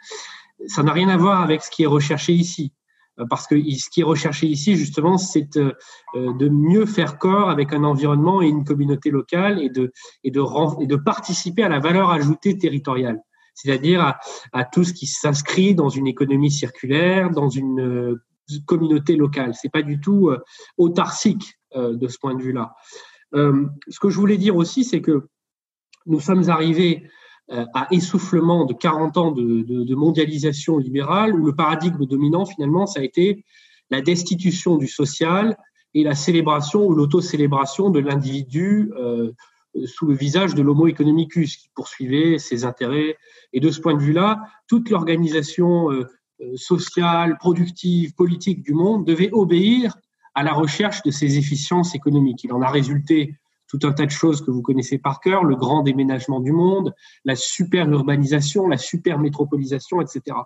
Ça 0.65 0.81
n'a 0.83 0.91
rien 0.91 1.09
à 1.09 1.17
voir 1.17 1.41
avec 1.41 1.61
ce 1.61 1.69
qui 1.69 1.83
est 1.83 1.87
recherché 1.87 2.33
ici. 2.33 2.73
Euh, 3.19 3.25
parce 3.29 3.47
que 3.47 3.55
ce 3.59 3.89
qui 3.89 4.01
est 4.01 4.05
recherché 4.05 4.47
ici, 4.47 4.75
justement, 4.75 5.17
c'est 5.17 5.55
de 5.55 6.49
mieux 6.49 6.85
faire 6.85 7.17
corps 7.19 7.49
avec 7.49 7.73
un 7.73 7.83
environnement 7.83 8.41
et 8.41 8.47
une 8.47 8.63
communauté 8.63 9.11
locale 9.11 9.61
et 9.61 9.69
de, 9.69 9.91
et 10.23 10.31
de, 10.31 10.41
et 10.81 10.87
de 10.87 10.95
participer 10.95 11.63
à 11.63 11.69
la 11.69 11.79
valeur 11.79 12.09
ajoutée 12.09 12.57
territoriale 12.57 13.21
c'est-à-dire 13.53 14.19
à, 14.53 14.65
tout 14.65 14.83
ce 14.83 14.93
qui 14.93 15.07
s'inscrit 15.07 15.73
dans 15.73 15.89
une 15.89 16.05
économie 16.05 16.51
circulaire, 16.51 17.31
dans 17.31 17.49
une 17.49 18.19
communauté 18.67 19.15
locale. 19.15 19.55
C'est 19.55 19.71
pas 19.71 19.81
du 19.81 19.99
tout 19.99 20.29
autarcique 20.77 21.41
euh, 21.43 21.56
de 21.75 22.07
ce 22.07 22.17
point 22.17 22.33
de 22.33 22.41
vue-là. 22.41 22.75
Euh, 23.35 23.65
ce 23.87 23.99
que 23.99 24.09
je 24.09 24.17
voulais 24.17 24.37
dire 24.37 24.55
aussi, 24.55 24.83
c'est 24.83 25.01
que 25.01 25.27
nous 26.05 26.19
sommes 26.19 26.49
arrivés 26.49 27.03
euh, 27.51 27.65
à 27.73 27.87
essoufflement 27.91 28.65
de 28.65 28.73
40 28.73 29.17
ans 29.17 29.31
de, 29.31 29.95
mondialisation 29.95 30.77
libérale, 30.77 31.35
où 31.35 31.45
le 31.45 31.55
paradigme 31.55 32.05
dominant, 32.05 32.45
finalement, 32.45 32.85
ça 32.85 32.99
a 33.01 33.03
été 33.03 33.43
la 33.89 34.01
destitution 34.01 34.77
du 34.77 34.87
social 34.87 35.57
et 35.93 36.03
la 36.03 36.15
célébration 36.15 36.85
ou 36.85 36.93
l'autocélébration 36.93 37.89
de 37.89 37.99
l'individu 37.99 38.91
sous 39.85 40.07
le 40.07 40.15
visage 40.15 40.55
de 40.55 40.61
l'homo 40.61 40.87
economicus, 40.87 41.55
qui 41.55 41.69
poursuivait 41.73 42.37
ses 42.37 42.65
intérêts. 42.65 43.17
Et 43.53 43.61
de 43.61 43.69
ce 43.71 43.79
point 43.79 43.93
de 43.93 44.01
vue-là, 44.01 44.41
toute 44.67 44.89
l'organisation 44.89 45.87
sociale, 46.55 47.37
productive, 47.37 48.13
politique 48.13 48.61
du 48.61 48.73
monde 48.73 49.05
devait 49.05 49.29
obéir 49.31 49.95
à 50.37 50.43
la 50.43 50.53
recherche 50.53 51.01
de 51.01 51.09
ces 51.09 51.39
efficiences 51.39 51.95
économiques. 51.95 52.43
Il 52.43 52.53
en 52.53 52.61
a 52.61 52.69
résulté 52.69 53.33
tout 53.67 53.79
un 53.81 53.91
tas 53.91 54.05
de 54.05 54.11
choses 54.11 54.45
que 54.45 54.51
vous 54.51 54.61
connaissez 54.61 54.99
par 54.99 55.19
cœur, 55.19 55.43
le 55.43 55.55
grand 55.55 55.81
déménagement 55.81 56.39
du 56.39 56.51
monde, 56.51 56.93
la 57.25 57.35
super 57.35 57.89
urbanisation, 57.89 58.67
la 58.67 58.77
super 58.77 59.17
métropolisation, 59.17 59.99
etc. 59.99 60.37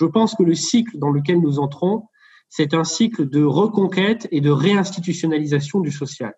Je 0.00 0.06
pense 0.06 0.34
que 0.34 0.42
le 0.42 0.54
cycle 0.54 0.96
dans 0.98 1.10
lequel 1.10 1.42
nous 1.42 1.58
entrons, 1.58 2.08
c'est 2.48 2.72
un 2.72 2.84
cycle 2.84 3.28
de 3.28 3.44
reconquête 3.44 4.26
et 4.30 4.40
de 4.40 4.48
réinstitutionnalisation 4.50 5.80
du 5.80 5.90
social. 5.90 6.32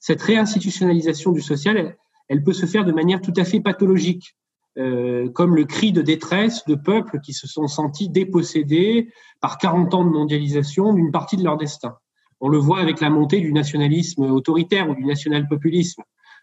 Cette 0.00 0.20
réinstitutionnalisation 0.20 1.30
du 1.30 1.40
social, 1.40 1.96
elle, 2.28 2.42
peut 2.42 2.52
se 2.52 2.66
faire 2.66 2.84
de 2.84 2.90
manière 2.92 3.20
tout 3.20 3.34
à 3.36 3.44
fait 3.44 3.60
pathologique, 3.60 4.36
euh, 4.78 5.30
comme 5.30 5.54
le 5.54 5.64
cri 5.64 5.92
de 5.92 6.02
détresse 6.02 6.64
de 6.66 6.74
peuples 6.74 7.20
qui 7.20 7.34
se 7.34 7.46
sont 7.46 7.68
sentis 7.68 8.08
dépossédés 8.08 9.12
par 9.40 9.58
40 9.58 9.94
ans 9.94 10.04
de 10.04 10.10
mondialisation 10.10 10.92
d'une 10.92 11.12
partie 11.12 11.36
de 11.36 11.44
leur 11.44 11.56
destin. 11.56 11.96
On 12.40 12.48
le 12.48 12.58
voit 12.58 12.80
avec 12.80 13.00
la 13.00 13.10
montée 13.10 13.40
du 13.40 13.52
nationalisme 13.52 14.24
autoritaire 14.24 14.88
ou 14.90 14.94
du 14.94 15.04
national-populisme, 15.04 16.02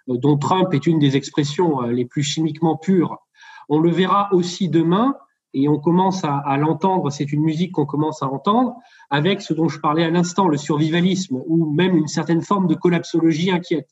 euh, 0.10 0.18
dont 0.18 0.38
Trump 0.38 0.74
est 0.74 0.88
une 0.88 1.00
des 1.00 1.16
expressions 1.16 1.84
euh, 1.84 1.92
les 1.92 2.06
plus 2.06 2.24
chimiquement 2.24 2.78
pures. 2.78 3.18
On 3.70 3.80
le 3.80 3.92
verra 3.92 4.30
aussi 4.34 4.70
demain, 4.70 5.16
et 5.54 5.70
on 5.70 5.80
commence 5.80 6.24
à, 6.24 6.58
l'entendre, 6.58 7.12
c'est 7.12 7.32
une 7.32 7.44
musique 7.44 7.74
qu'on 7.74 7.86
commence 7.86 8.24
à 8.24 8.28
entendre, 8.28 8.76
avec 9.12 9.42
ce 9.42 9.54
dont 9.54 9.70
je 9.70 9.80
parlais 9.80 10.04
à 10.04 10.10
l'instant, 10.10 10.48
le 10.48 10.58
survivalisme, 10.58 11.42
ou 11.46 11.72
même 11.72 11.96
une 11.96 12.08
certaine 12.08 12.42
forme 12.42 12.68
de 12.68 12.74
collapsologie 12.74 13.52
inquiète. 13.52 13.88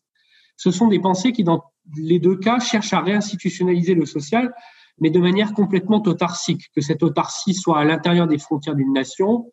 ce 0.58 0.72
sont 0.72 0.88
des 0.88 1.00
pensées 1.00 1.32
qui, 1.32 1.44
dans 1.44 1.64
les 1.98 2.20
deux 2.20 2.36
cas, 2.36 2.60
cherchent 2.60 2.94
à 2.94 3.02
réinstitutionnaliser 3.02 3.94
le 3.94 4.06
social, 4.06 4.52
mais 5.00 5.12
de 5.12 5.20
manière 5.20 5.54
complètement 5.54 6.02
autarcique, 6.04 6.72
que 6.76 6.82
cette 6.82 7.04
autarcie 7.04 7.54
soit 7.54 7.80
à 7.80 7.84
l'intérieur 7.84 8.28
des 8.28 8.40
frontières 8.40 8.76
d'une 8.76 8.94
nation 8.94 9.52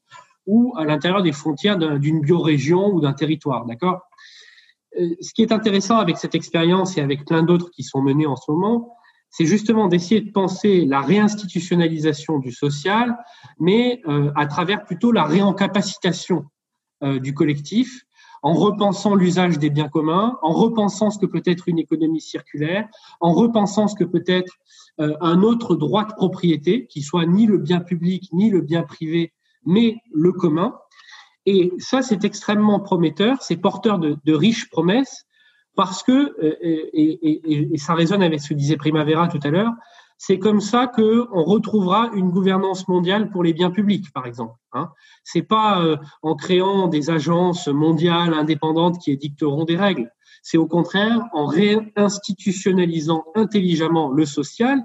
ou 0.49 0.75
à 0.77 0.85
l'intérieur 0.85 1.23
des 1.23 1.33
frontières 1.33 1.77
d'une 1.77 2.21
biorégion 2.23 2.89
ou 2.89 3.01
d'un 3.01 3.13
territoire, 3.13 3.67
d'accord? 3.67 4.01
Euh, 4.99 5.15
Ce 5.21 5.33
qui 5.35 5.43
est 5.43 5.53
intéressant 5.53 5.99
avec 5.99 6.17
cette 6.17 6.35
expérience 6.35 6.97
et 6.97 7.03
avec 7.03 7.27
plein 7.27 7.43
d'autres 7.43 7.71
qui 7.71 7.83
sont 7.85 8.01
menées 8.01 8.27
en 8.27 8.35
ce 8.35 8.51
moment, 8.51 8.97
c'est 9.31 9.45
justement 9.45 9.89
d'essayer 9.89 10.23
de 10.23 10.33
penser 10.33 10.87
la 10.87 11.03
réinstitutionnalisation 11.03 12.39
du 12.39 12.51
social, 12.51 13.15
mais 13.61 14.01
euh, 14.09 14.33
à 14.35 14.47
travers 14.47 14.87
plutôt 14.87 15.13
la 15.13 15.25
réencapacitation 15.25 16.47
euh, 17.05 17.21
du 17.21 17.35
collectif, 17.35 18.05
en 18.43 18.55
repensant 18.55 19.15
l'usage 19.15 19.59
des 19.59 19.69
biens 19.69 19.89
communs, 19.89 20.39
en 20.41 20.53
repensant 20.53 21.11
ce 21.11 21.19
que 21.19 21.27
peut 21.27 21.43
être 21.45 21.69
une 21.69 21.79
économie 21.79 22.23
circulaire, 22.23 22.89
en 23.21 23.35
repensant 23.35 23.87
ce 23.87 23.97
que 23.97 24.05
peut 24.05 24.25
être 24.27 24.55
un 24.99 25.43
autre 25.43 25.75
droit 25.75 26.05
de 26.05 26.13
propriété, 26.13 26.87
qui 26.87 27.03
soit 27.03 27.27
ni 27.27 27.47
le 27.47 27.59
bien 27.59 27.81
public 27.81 28.29
ni 28.33 28.51
le 28.51 28.61
bien 28.61 28.83
privé, 28.83 29.33
mais 29.64 29.97
le 30.12 30.33
commun. 30.33 30.75
Et 31.47 31.73
ça, 31.79 32.03
c'est 32.03 32.25
extrêmement 32.25 32.81
prometteur, 32.81 33.40
c'est 33.40 33.57
porteur 33.57 33.99
de, 33.99 34.33
riches 34.33 34.68
promesses, 34.71 35.25
parce 35.77 36.03
que, 36.03 36.35
euh, 36.42 36.57
et, 36.62 37.79
ça 37.79 37.94
résonne 37.94 38.23
avec 38.23 38.40
ce 38.40 38.51
que 38.51 38.55
disait 38.55 38.77
Primavera 38.77 39.29
tout 39.29 39.40
à 39.42 39.51
l'heure, 39.51 39.73
c'est 40.18 40.40
comme 40.40 40.61
ça 40.61 40.88
que 40.88 41.27
on 41.33 41.44
retrouvera 41.44 42.11
une 42.12 42.31
gouvernance 42.31 42.88
mondiale 42.88 43.31
pour 43.31 43.44
les 43.44 43.53
biens 43.53 43.71
publics, 43.71 44.12
par 44.12 44.27
exemple. 44.27 44.57
Hein. 44.73 44.90
C'est 45.23 45.42
pas 45.42 45.81
euh, 45.81 45.97
en 46.23 46.35
créant 46.35 46.88
des 46.88 47.09
agences 47.09 47.68
mondiales 47.68 48.35
indépendantes 48.35 48.99
qui 48.99 49.12
édicteront 49.12 49.64
des 49.64 49.77
règles. 49.77 50.11
C'est 50.42 50.59
au 50.59 50.66
contraire 50.66 51.23
en 51.33 51.47
réinstitutionnalisant 51.47 53.25
intelligemment 53.37 54.11
le 54.11 54.27
social, 54.27 54.83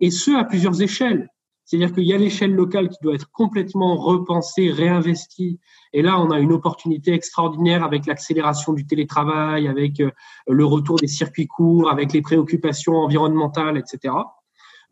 et 0.00 0.10
ce 0.10 0.30
à 0.30 0.44
plusieurs 0.44 0.80
échelles. 0.80 1.28
C'est-à-dire 1.68 1.92
qu'il 1.92 2.04
y 2.04 2.14
a 2.14 2.16
l'échelle 2.16 2.54
locale 2.54 2.88
qui 2.88 2.96
doit 3.02 3.14
être 3.14 3.30
complètement 3.30 3.98
repensée, 3.98 4.70
réinvestie. 4.70 5.60
Et 5.92 6.00
là, 6.00 6.18
on 6.18 6.30
a 6.30 6.38
une 6.38 6.50
opportunité 6.50 7.12
extraordinaire 7.12 7.84
avec 7.84 8.06
l'accélération 8.06 8.72
du 8.72 8.86
télétravail, 8.86 9.68
avec 9.68 10.00
euh, 10.00 10.10
le 10.46 10.64
retour 10.64 10.96
des 10.96 11.08
circuits 11.08 11.46
courts, 11.46 11.90
avec 11.90 12.14
les 12.14 12.22
préoccupations 12.22 12.94
environnementales, 12.94 13.76
etc. 13.76 14.14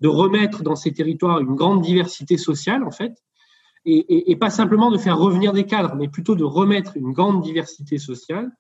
De 0.01 0.09
remettre 0.09 0.63
dans 0.63 0.77
ces 0.77 0.93
territoires 0.93 1.41
une 1.41 1.55
grande 1.55 1.81
diversité 1.81 2.37
sociale, 2.37 2.85
en 2.85 2.91
fait, 2.91 3.15
et, 3.87 3.97
et, 3.97 4.33
et 4.33 4.37
pas 4.37 4.51
simplement 4.51 4.91
de 4.91 4.99
faire 4.99 5.17
revenir 5.17 5.55
des 5.55 5.65
cadres, 5.65 5.95
mais 5.95 6.09
plutôt 6.09 6.35
de 6.35 6.45
remettre 6.45 6.95
une 6.99 7.13
grande 7.13 7.41
diversité 7.41 7.97
sociale. 7.97 8.51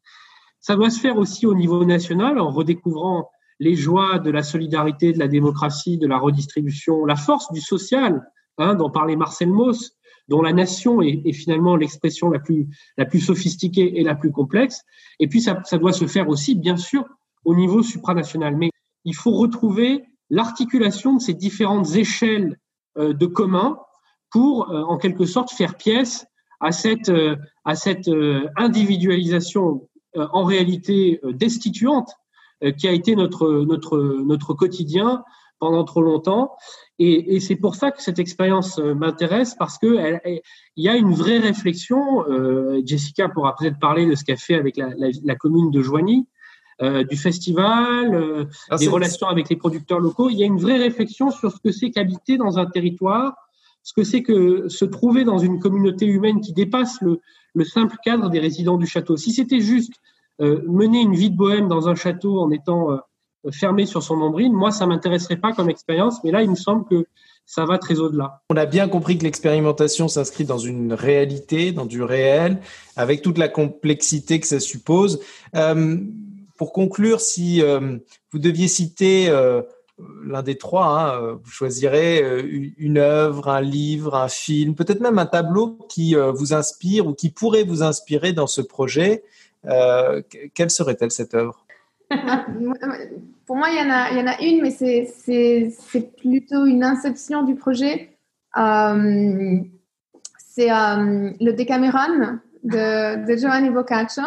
Ça 0.61 0.74
doit 0.74 0.88
se 0.88 1.00
faire 1.00 1.18
aussi 1.18 1.44
au 1.44 1.55
niveau 1.55 1.85
national 1.85 2.38
en 2.38 2.48
redécouvrant 2.50 3.29
les 3.59 3.75
joies 3.75 4.19
de 4.19 4.31
la 4.31 4.42
solidarité, 4.42 5.12
de 5.12 5.19
la 5.19 5.29
démocratie, 5.29 5.99
de 5.99 6.07
la 6.07 6.19
redistribution, 6.19 7.05
la 7.05 7.16
force 7.16 7.51
du 7.53 7.61
social, 7.61 8.31
hein, 8.59 8.75
dont 8.75 8.90
parlait 8.90 9.16
Marcel 9.16 9.51
Mauss, 9.51 9.97
dont 10.29 10.42
la 10.42 10.53
nation 10.53 11.03
est, 11.03 11.33
finalement 11.33 11.77
l'expression 11.77 12.31
la 12.31 12.40
plus, 12.40 12.69
la 12.97 13.05
plus 13.05 13.21
sophistiquée 13.21 13.99
et 13.99 14.03
la 14.03 14.14
plus 14.14 14.33
complexe. 14.33 14.83
Et 15.21 15.29
puis, 15.29 15.40
ça, 15.40 15.62
ça 15.64 15.79
doit 15.79 15.92
se 15.92 16.07
faire 16.07 16.29
aussi, 16.29 16.55
bien 16.55 16.77
sûr, 16.77 17.05
au 17.45 17.55
niveau 17.55 17.83
supranational. 17.83 18.57
Mais 18.57 18.71
il 19.05 19.14
faut 19.14 19.33
retrouver 19.33 20.05
l'articulation 20.31 21.14
de 21.14 21.21
ces 21.21 21.35
différentes 21.35 21.95
échelles 21.95 22.59
euh, 22.99 23.12
de 23.12 23.27
commun 23.27 23.79
pour, 24.31 24.71
euh, 24.71 24.83
en 24.83 24.99
quelque 24.99 25.25
sorte, 25.25 25.53
faire 25.53 25.77
pièce 25.77 26.27
à 26.61 26.73
cette, 26.73 27.09
euh, 27.09 27.37
à 27.64 27.77
cette 27.77 28.11
individualisation 28.57 29.88
en 30.14 30.45
réalité 30.45 31.21
destituante 31.25 32.09
euh, 32.09 32.25
qui 32.79 32.88
a 32.88 32.92
été 32.92 33.16
notre, 33.16 33.64
notre, 33.66 33.99
notre 34.25 34.55
quotidien 34.55 35.23
pendant 35.59 35.85
trop 35.85 36.03
longtemps. 36.03 36.53
Et, 36.99 37.37
et 37.37 37.40
c'est 37.40 37.57
pour 37.57 37.75
ça 37.75 37.90
que 37.90 38.03
cette 38.03 38.19
expérience 38.19 38.79
euh, 38.79 38.95
m'intéresse 38.95 39.55
parce 39.55 39.79
que 39.79 40.19
il 40.25 40.85
y 40.85 40.88
a 40.88 40.97
une 40.97 41.12
vraie 41.12 41.38
réflexion. 41.38 42.25
Euh, 42.29 42.81
Jessica 42.85 43.29
pourra 43.29 43.55
peut-être 43.55 43.79
parler 43.79 44.07
de 44.07 44.14
ce 44.14 44.25
qu'a 44.25 44.37
fait 44.37 44.55
avec 44.55 44.77
la, 44.77 44.88
la, 44.97 45.09
la, 45.25 45.35
commune 45.35 45.71
de 45.71 45.83
Joigny, 45.83 46.27
euh, 46.83 47.05
du 47.05 47.16
festival, 47.16 48.14
euh, 48.14 48.45
ah, 48.71 48.77
des 48.77 48.88
relations 48.88 49.27
avec 49.29 49.49
les 49.49 49.57
producteurs 49.57 50.01
locaux. 50.01 50.31
Il 50.31 50.38
y 50.38 50.42
a 50.42 50.47
une 50.47 50.59
vraie 50.59 50.79
réflexion 50.79 51.31
sur 51.31 51.53
ce 51.53 51.61
que 51.62 51.71
c'est 51.71 51.90
qu'habiter 51.90 52.38
dans 52.38 52.59
un 52.59 52.66
territoire, 52.66 53.35
ce 53.83 53.92
que 53.92 54.05
c'est 54.05 54.23
que 54.23 54.69
se 54.69 54.85
trouver 54.85 55.25
dans 55.25 55.38
une 55.38 55.59
communauté 55.59 56.07
humaine 56.07 56.40
qui 56.40 56.55
dépasse 56.55 57.01
le, 57.03 57.21
le 57.55 57.64
simple 57.64 57.97
cadre 58.03 58.31
des 58.31 58.40
résidents 58.40 58.79
du 58.79 58.87
château. 58.87 59.16
Si 59.16 59.33
c'était 59.33 59.61
juste 59.61 59.92
euh, 59.92 60.15
mener 60.38 61.01
une 61.01 61.14
vie 61.14 61.31
de 61.31 61.37
bohème 61.37 61.68
dans 61.68 61.88
un 61.88 61.94
château 61.94 62.40
en 62.40 62.51
étant 62.51 62.92
euh, 63.46 63.51
fermé 63.53 63.87
sur 63.87 64.03
son 64.03 64.16
nombril, 64.16 64.53
moi, 64.53 64.70
ça 64.70 64.87
m'intéresserait 64.87 65.37
pas 65.37 65.53
comme 65.53 65.70
expérience, 65.70 66.22
mais 66.25 66.31
là, 66.31 66.42
il 66.42 66.51
me 66.51 66.57
semble 66.57 66.85
que 66.87 67.07
ça 67.44 67.64
va 67.64 67.79
très 67.79 68.01
au-delà. 68.01 68.42
On 68.51 68.57
a 68.57 68.66
bien 68.66 68.88
compris 68.88 69.18
que 69.18 69.25
l'expérimentation 69.25 70.09
s'inscrit 70.09 70.44
dans 70.44 70.59
une 70.59 70.92
réalité, 70.92 71.70
dans 71.70 71.87
du 71.87 72.03
réel, 72.03 72.59
avec 72.96 73.22
toute 73.22 73.38
la 73.38 73.49
complexité 73.49 74.40
que 74.40 74.46
ça 74.46 74.59
suppose. 74.59 75.20
Euh, 75.55 75.99
pour 76.57 76.72
conclure, 76.72 77.20
si 77.20 77.62
euh, 77.62 77.99
vous 78.33 78.38
deviez 78.40 78.66
citer 78.66 79.29
euh, 79.29 79.62
l'un 80.25 80.42
des 80.42 80.59
trois, 80.59 80.87
hein, 80.87 81.38
vous 81.42 81.51
choisirez 81.51 82.42
une 82.79 82.99
œuvre, 82.99 83.49
un 83.49 83.61
livre, 83.61 84.16
un 84.16 84.29
film, 84.29 84.75
peut-être 84.75 85.01
même 85.01 85.18
un 85.18 85.27
tableau 85.27 85.79
qui 85.88 86.14
vous 86.14 86.53
inspire 86.53 87.07
ou 87.07 87.14
qui 87.14 87.31
pourrait 87.31 87.62
vous 87.62 87.83
inspirer 87.83 88.33
dans 88.33 88.46
ce 88.46 88.61
projet. 88.61 89.22
Euh, 89.66 90.22
quelle 90.55 90.70
serait-elle 90.70 91.11
cette 91.11 91.35
œuvre? 91.35 91.66
Pour 93.46 93.57
moi, 93.57 93.68
il 93.70 93.79
y, 93.79 94.20
en 94.22 94.26
a, 94.26 94.40
une, 94.42 94.62
mais 94.62 94.70
c'est 94.70 96.16
plutôt 96.18 96.66
une 96.66 96.85
inception 96.85 97.42
du 97.42 97.55
projet. 97.55 98.16
Euh, 98.57 99.61
c'est 100.38 100.70
euh, 100.70 101.31
le 101.40 101.52
Decameron 101.52 102.38
de, 102.64 103.37
Giovanni 103.37 103.70
Boccaccio. 103.70 104.22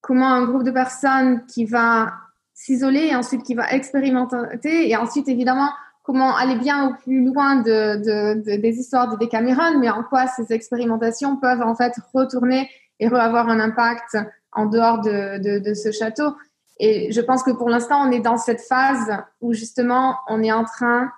Comment 0.00 0.28
un 0.28 0.44
groupe 0.44 0.64
de 0.64 0.70
personnes 0.70 1.44
qui 1.46 1.64
va 1.64 2.12
s'isoler 2.52 3.08
et 3.10 3.16
ensuite 3.16 3.42
qui 3.42 3.54
va 3.54 3.70
expérimenter 3.72 4.88
et 4.88 4.96
ensuite 4.96 5.28
évidemment 5.28 5.70
comment 6.02 6.34
aller 6.36 6.56
bien 6.56 6.88
au 6.88 6.94
plus 6.94 7.24
loin 7.24 7.56
de, 7.56 7.96
de, 7.96 8.56
des 8.56 8.78
histoires 8.78 9.10
de 9.10 9.16
Decameron, 9.16 9.78
mais 9.78 9.90
en 9.90 10.04
quoi 10.04 10.26
ces 10.28 10.52
expérimentations 10.52 11.36
peuvent 11.36 11.62
en 11.62 11.74
fait 11.74 11.92
retourner 12.14 12.70
et 13.00 13.06
avoir 13.06 13.48
un 13.48 13.60
impact 13.60 14.16
en 14.56 14.66
dehors 14.66 15.00
de, 15.00 15.74
ce 15.74 15.92
château. 15.92 16.34
Et 16.80 17.12
je 17.12 17.20
pense 17.20 17.42
que 17.42 17.52
pour 17.52 17.68
l'instant, 17.68 18.06
on 18.06 18.10
est 18.10 18.20
dans 18.20 18.36
cette 18.36 18.60
phase 18.60 19.16
où 19.40 19.52
justement, 19.52 20.16
on 20.28 20.42
est 20.42 20.52
en 20.52 20.64
train 20.64 21.10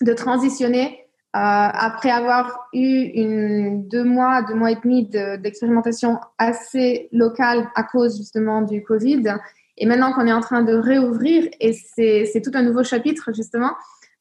de 0.00 0.12
transitionner 0.12 1.00
euh, 1.34 1.38
après 1.38 2.10
avoir 2.10 2.68
eu 2.72 3.10
une, 3.14 3.86
deux 3.88 4.04
mois, 4.04 4.42
deux 4.42 4.54
mois 4.54 4.70
et 4.70 4.76
demi 4.76 5.06
d'expérimentation 5.06 6.18
assez 6.38 7.08
locale 7.12 7.68
à 7.74 7.82
cause 7.82 8.16
justement 8.16 8.62
du 8.62 8.82
Covid. 8.82 9.36
Et 9.76 9.86
maintenant 9.86 10.12
qu'on 10.12 10.26
est 10.26 10.32
en 10.32 10.40
train 10.40 10.62
de 10.62 10.74
réouvrir, 10.74 11.48
et 11.60 11.72
c'est 11.72 12.40
tout 12.42 12.52
un 12.54 12.62
nouveau 12.62 12.82
chapitre 12.82 13.32
justement, 13.34 13.72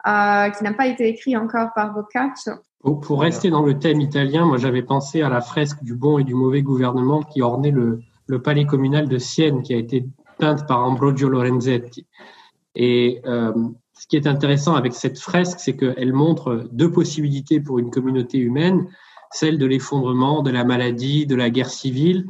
euh, 0.08 0.50
qui 0.50 0.64
n'a 0.64 0.74
pas 0.74 0.88
été 0.88 1.08
écrit 1.08 1.38
encore 1.38 1.70
par 1.74 1.94
Boccaccio. 1.94 2.54
Pour 3.02 3.22
rester 3.22 3.50
dans 3.50 3.64
le 3.64 3.80
thème 3.80 4.02
italien, 4.02 4.46
moi 4.46 4.58
j'avais 4.58 4.84
pensé 4.84 5.24
à 5.24 5.30
la 5.30 5.42
fresque 5.42 5.82
du 5.84 5.96
bon 5.96 6.20
et 6.20 6.24
du 6.24 6.36
mauvais 6.36 6.62
gouvernement 6.62 7.24
qui 7.24 7.42
ornait 7.42 7.72
le, 7.72 8.02
le 8.28 8.42
palais 8.42 8.66
communal 8.66 9.08
de 9.08 9.18
Sienne 9.18 9.62
qui 9.62 9.74
a 9.74 9.78
été 9.78 10.06
peinte 10.38 10.68
par 10.68 10.84
Ambrogio 10.84 11.30
Lorenzetti. 11.30 12.06
Et 12.76 13.22
euh, 13.26 13.54
ce 13.94 14.08
qui 14.08 14.18
est 14.18 14.28
intéressant 14.28 14.76
avec 14.76 14.94
cette 14.94 15.20
fresque, 15.20 15.60
c'est 15.60 15.78
qu'elle 15.78 16.14
montre 16.14 16.68
deux 16.72 16.92
possibilités 16.92 17.60
pour 17.62 17.80
une 17.80 17.90
communauté 17.90 18.38
humaine, 18.38 18.88
celle 19.32 19.58
de 19.58 19.66
l'effondrement, 19.66 20.42
de 20.42 20.52
la 20.52 20.64
maladie, 20.64 21.26
de 21.26 21.36
la 21.36 21.50
guerre 21.50 21.70
civile, 21.70 22.26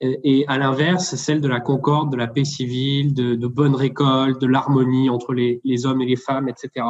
et, 0.00 0.44
à 0.46 0.58
l'inverse, 0.58 1.16
celle 1.16 1.40
de 1.40 1.48
la 1.48 1.58
concorde, 1.58 2.12
de 2.12 2.16
la 2.16 2.28
paix 2.28 2.44
civile, 2.44 3.14
de, 3.14 3.46
bonnes 3.48 3.74
récoltes, 3.74 4.40
de 4.40 4.46
l'harmonie 4.46 5.10
entre 5.10 5.32
les, 5.32 5.60
les 5.64 5.86
hommes 5.86 6.00
et 6.00 6.06
les 6.06 6.16
femmes, 6.16 6.48
etc. 6.48 6.86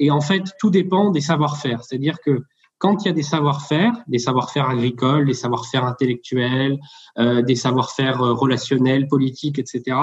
Et 0.00 0.10
en 0.10 0.20
fait, 0.20 0.42
tout 0.58 0.70
dépend 0.70 1.10
des 1.10 1.20
savoir-faire. 1.20 1.84
C'est-à-dire 1.84 2.18
que 2.20 2.42
quand 2.84 3.02
il 3.02 3.06
y 3.06 3.10
a 3.10 3.14
des 3.14 3.22
savoir-faire, 3.22 3.94
des 4.08 4.18
savoir-faire 4.18 4.68
agricoles, 4.68 5.24
des 5.24 5.32
savoir-faire 5.32 5.86
intellectuels, 5.86 6.78
euh, 7.18 7.40
des 7.40 7.54
savoir-faire 7.54 8.20
euh, 8.20 8.34
relationnels, 8.34 9.08
politiques, 9.08 9.58
etc., 9.58 9.96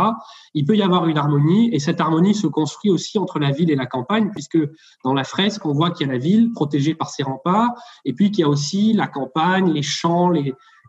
il 0.55 0.65
peut 0.65 0.75
y 0.75 0.81
avoir 0.81 1.05
une 1.07 1.19
harmonie 1.19 1.69
et 1.75 1.77
cette 1.77 2.01
harmonie 2.01 2.33
se 2.33 2.47
construit 2.47 2.89
aussi 2.89 3.19
entre 3.19 3.37
la 3.37 3.51
ville 3.51 3.69
et 3.69 3.75
la 3.75 3.85
campagne, 3.85 4.31
puisque 4.31 4.57
dans 5.03 5.13
la 5.13 5.23
fresque, 5.23 5.63
on 5.67 5.73
voit 5.73 5.91
qu'il 5.91 6.07
y 6.07 6.09
a 6.09 6.13
la 6.13 6.17
ville 6.17 6.53
protégée 6.53 6.95
par 6.95 7.11
ses 7.11 7.21
remparts 7.21 7.69
et 8.03 8.13
puis 8.13 8.31
qu'il 8.31 8.39
y 8.39 8.45
a 8.45 8.49
aussi 8.49 8.93
la 8.93 9.05
campagne, 9.05 9.71
les 9.71 9.83
champs, 9.83 10.33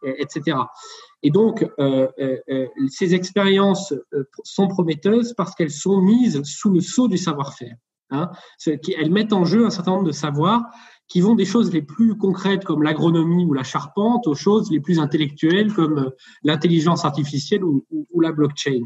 etc. 0.03 0.57
Et 1.23 1.31
donc, 1.31 1.69
euh, 1.79 2.09
ces 2.89 3.15
expériences 3.15 3.93
sont 4.45 4.67
prometteuses 4.67 5.35
parce 5.35 5.55
qu'elles 5.55 5.71
sont 5.71 6.01
mises 6.01 6.43
sous 6.45 6.71
le 6.71 6.81
sceau 6.81 7.07
du 7.07 7.19
savoir-faire. 7.19 7.77
Hein, 8.13 8.31
elles 8.67 9.11
mettent 9.11 9.33
en 9.33 9.45
jeu 9.45 9.65
un 9.65 9.71
certain 9.71 9.93
nombre 9.93 10.05
de 10.05 10.13
savoirs 10.13 10.63
qui 11.13 11.21
vont 11.21 11.35
des 11.35 11.45
choses 11.45 11.71
les 11.75 11.83
plus 11.83 12.17
concrètes 12.17 12.65
comme 12.65 12.83
l'agronomie 12.83 13.45
ou 13.45 13.53
la 13.53 13.65
charpente 13.65 14.27
aux 14.27 14.35
choses 14.35 14.71
les 14.71 14.81
plus 14.81 14.99
intellectuelles 14.99 15.71
comme 15.75 15.99
euh, 15.99 16.11
l'intelligence 16.43 17.05
artificielle 17.05 17.63
ou, 17.65 17.85
la 18.19 18.33
blockchain. 18.33 18.81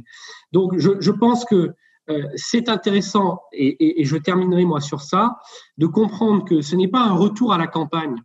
Donc 0.51 0.77
je, 0.77 0.91
je 0.99 1.13
pense 1.13 1.45
que 1.45 1.71
euh, 2.09 2.23
c'est 2.35 2.69
intéressant, 2.69 3.43
et, 3.53 4.01
et, 4.01 4.05
je 4.05 4.17
terminerai 4.17 4.65
moi 4.65 4.81
sur 4.81 5.03
ça, 5.03 5.39
de 5.79 5.87
comprendre 5.87 6.45
que 6.45 6.63
ce 6.63 6.75
n'est 6.75 6.89
pas 6.89 7.03
un 7.03 7.13
retour 7.13 7.53
à 7.53 7.59
la 7.59 7.69
campagne. 7.69 8.17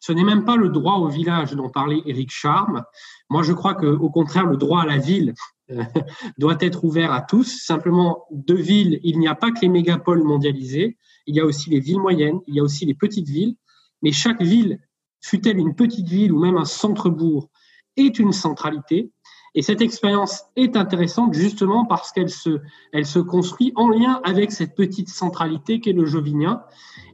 Ce 0.00 0.12
n'est 0.12 0.24
même 0.24 0.44
pas 0.44 0.56
le 0.56 0.70
droit 0.70 0.94
au 0.94 1.08
village 1.08 1.52
dont 1.52 1.68
parlait 1.68 2.02
Éric 2.06 2.30
Charme. 2.30 2.84
Moi, 3.28 3.42
je 3.42 3.52
crois 3.52 3.74
qu'au 3.74 4.10
contraire, 4.10 4.46
le 4.46 4.56
droit 4.56 4.82
à 4.82 4.86
la 4.86 4.96
ville 4.96 5.34
doit 6.38 6.56
être 6.60 6.84
ouvert 6.84 7.12
à 7.12 7.22
tous. 7.22 7.64
Simplement, 7.64 8.24
de 8.30 8.54
villes, 8.54 9.00
il 9.02 9.18
n'y 9.18 9.28
a 9.28 9.34
pas 9.34 9.50
que 9.50 9.60
les 9.62 9.68
mégapoles 9.68 10.22
mondialisées, 10.22 10.96
il 11.26 11.36
y 11.36 11.40
a 11.40 11.44
aussi 11.44 11.70
les 11.70 11.80
villes 11.80 12.00
moyennes, 12.00 12.40
il 12.46 12.54
y 12.54 12.60
a 12.60 12.62
aussi 12.62 12.84
les 12.86 12.94
petites 12.94 13.28
villes. 13.28 13.56
Mais 14.02 14.12
chaque 14.12 14.42
ville, 14.42 14.80
fût-elle 15.20 15.58
une 15.58 15.74
petite 15.74 16.08
ville 16.08 16.32
ou 16.32 16.40
même 16.40 16.56
un 16.56 16.64
centre-bourg, 16.64 17.48
est 17.96 18.18
une 18.18 18.32
centralité. 18.32 19.12
Et 19.54 19.60
cette 19.60 19.82
expérience 19.82 20.44
est 20.56 20.76
intéressante 20.76 21.34
justement 21.34 21.84
parce 21.84 22.10
qu'elle 22.10 22.30
se, 22.30 22.60
se 23.04 23.18
construit 23.18 23.72
en 23.76 23.90
lien 23.90 24.20
avec 24.24 24.50
cette 24.50 24.74
petite 24.74 25.10
centralité 25.10 25.80
qu'est 25.80 25.92
le 25.92 26.06
Jovinien. 26.06 26.62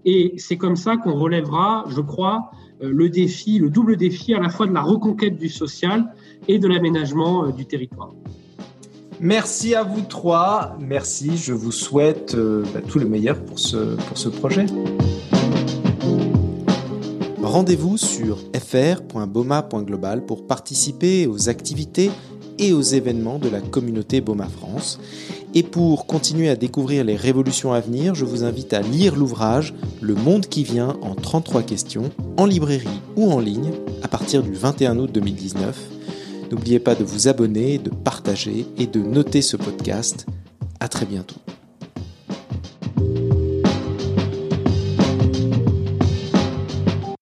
Et 0.04 0.34
c'est 0.36 0.56
comme 0.56 0.76
ça 0.76 0.96
qu'on 0.96 1.14
relèvera, 1.14 1.84
je 1.88 2.00
crois, 2.00 2.52
euh, 2.82 2.90
le 2.92 3.10
défi, 3.10 3.58
le 3.58 3.70
double 3.70 3.96
défi 3.96 4.34
à 4.34 4.40
la 4.40 4.50
fois 4.50 4.66
de 4.66 4.72
la 4.72 4.82
reconquête 4.82 5.36
du 5.36 5.48
social 5.48 6.14
et 6.46 6.60
de 6.60 6.68
l'aménagement 6.68 7.46
euh, 7.46 7.52
du 7.52 7.66
territoire. 7.66 8.14
Merci 9.20 9.74
à 9.74 9.82
vous 9.82 10.02
trois. 10.02 10.76
Merci. 10.80 11.36
Je 11.36 11.52
vous 11.52 11.72
souhaite 11.72 12.34
euh, 12.34 12.64
bah, 12.72 12.80
tout 12.86 12.98
le 12.98 13.08
meilleur 13.08 13.42
pour 13.44 13.58
ce, 13.58 13.96
pour 13.96 14.16
ce 14.16 14.28
projet. 14.28 14.66
Rendez-vous 17.42 17.96
sur 17.96 18.38
fr.boma.global 18.54 20.24
pour 20.24 20.46
participer 20.46 21.26
aux 21.26 21.48
activités 21.48 22.10
et 22.58 22.72
aux 22.72 22.82
événements 22.82 23.38
de 23.38 23.48
la 23.48 23.60
communauté 23.60 24.20
Boma 24.20 24.46
France. 24.46 25.00
Et 25.54 25.62
pour 25.62 26.06
continuer 26.06 26.50
à 26.50 26.56
découvrir 26.56 27.04
les 27.04 27.16
révolutions 27.16 27.72
à 27.72 27.80
venir, 27.80 28.14
je 28.14 28.24
vous 28.24 28.44
invite 28.44 28.74
à 28.74 28.82
lire 28.82 29.16
l'ouvrage 29.16 29.74
Le 30.00 30.14
monde 30.14 30.46
qui 30.46 30.62
vient 30.62 30.96
en 31.00 31.14
33 31.14 31.62
questions, 31.62 32.10
en 32.36 32.44
librairie 32.44 33.00
ou 33.16 33.32
en 33.32 33.40
ligne, 33.40 33.72
à 34.02 34.08
partir 34.08 34.42
du 34.42 34.52
21 34.52 34.98
août 34.98 35.10
2019. 35.10 35.97
N'oubliez 36.50 36.80
pas 36.80 36.94
de 36.94 37.04
vous 37.04 37.28
abonner, 37.28 37.78
de 37.78 37.90
partager 37.90 38.66
et 38.78 38.86
de 38.86 39.00
noter 39.00 39.42
ce 39.42 39.56
podcast. 39.56 40.26
À 40.80 40.88
très 40.88 41.06
bientôt. 41.06 41.36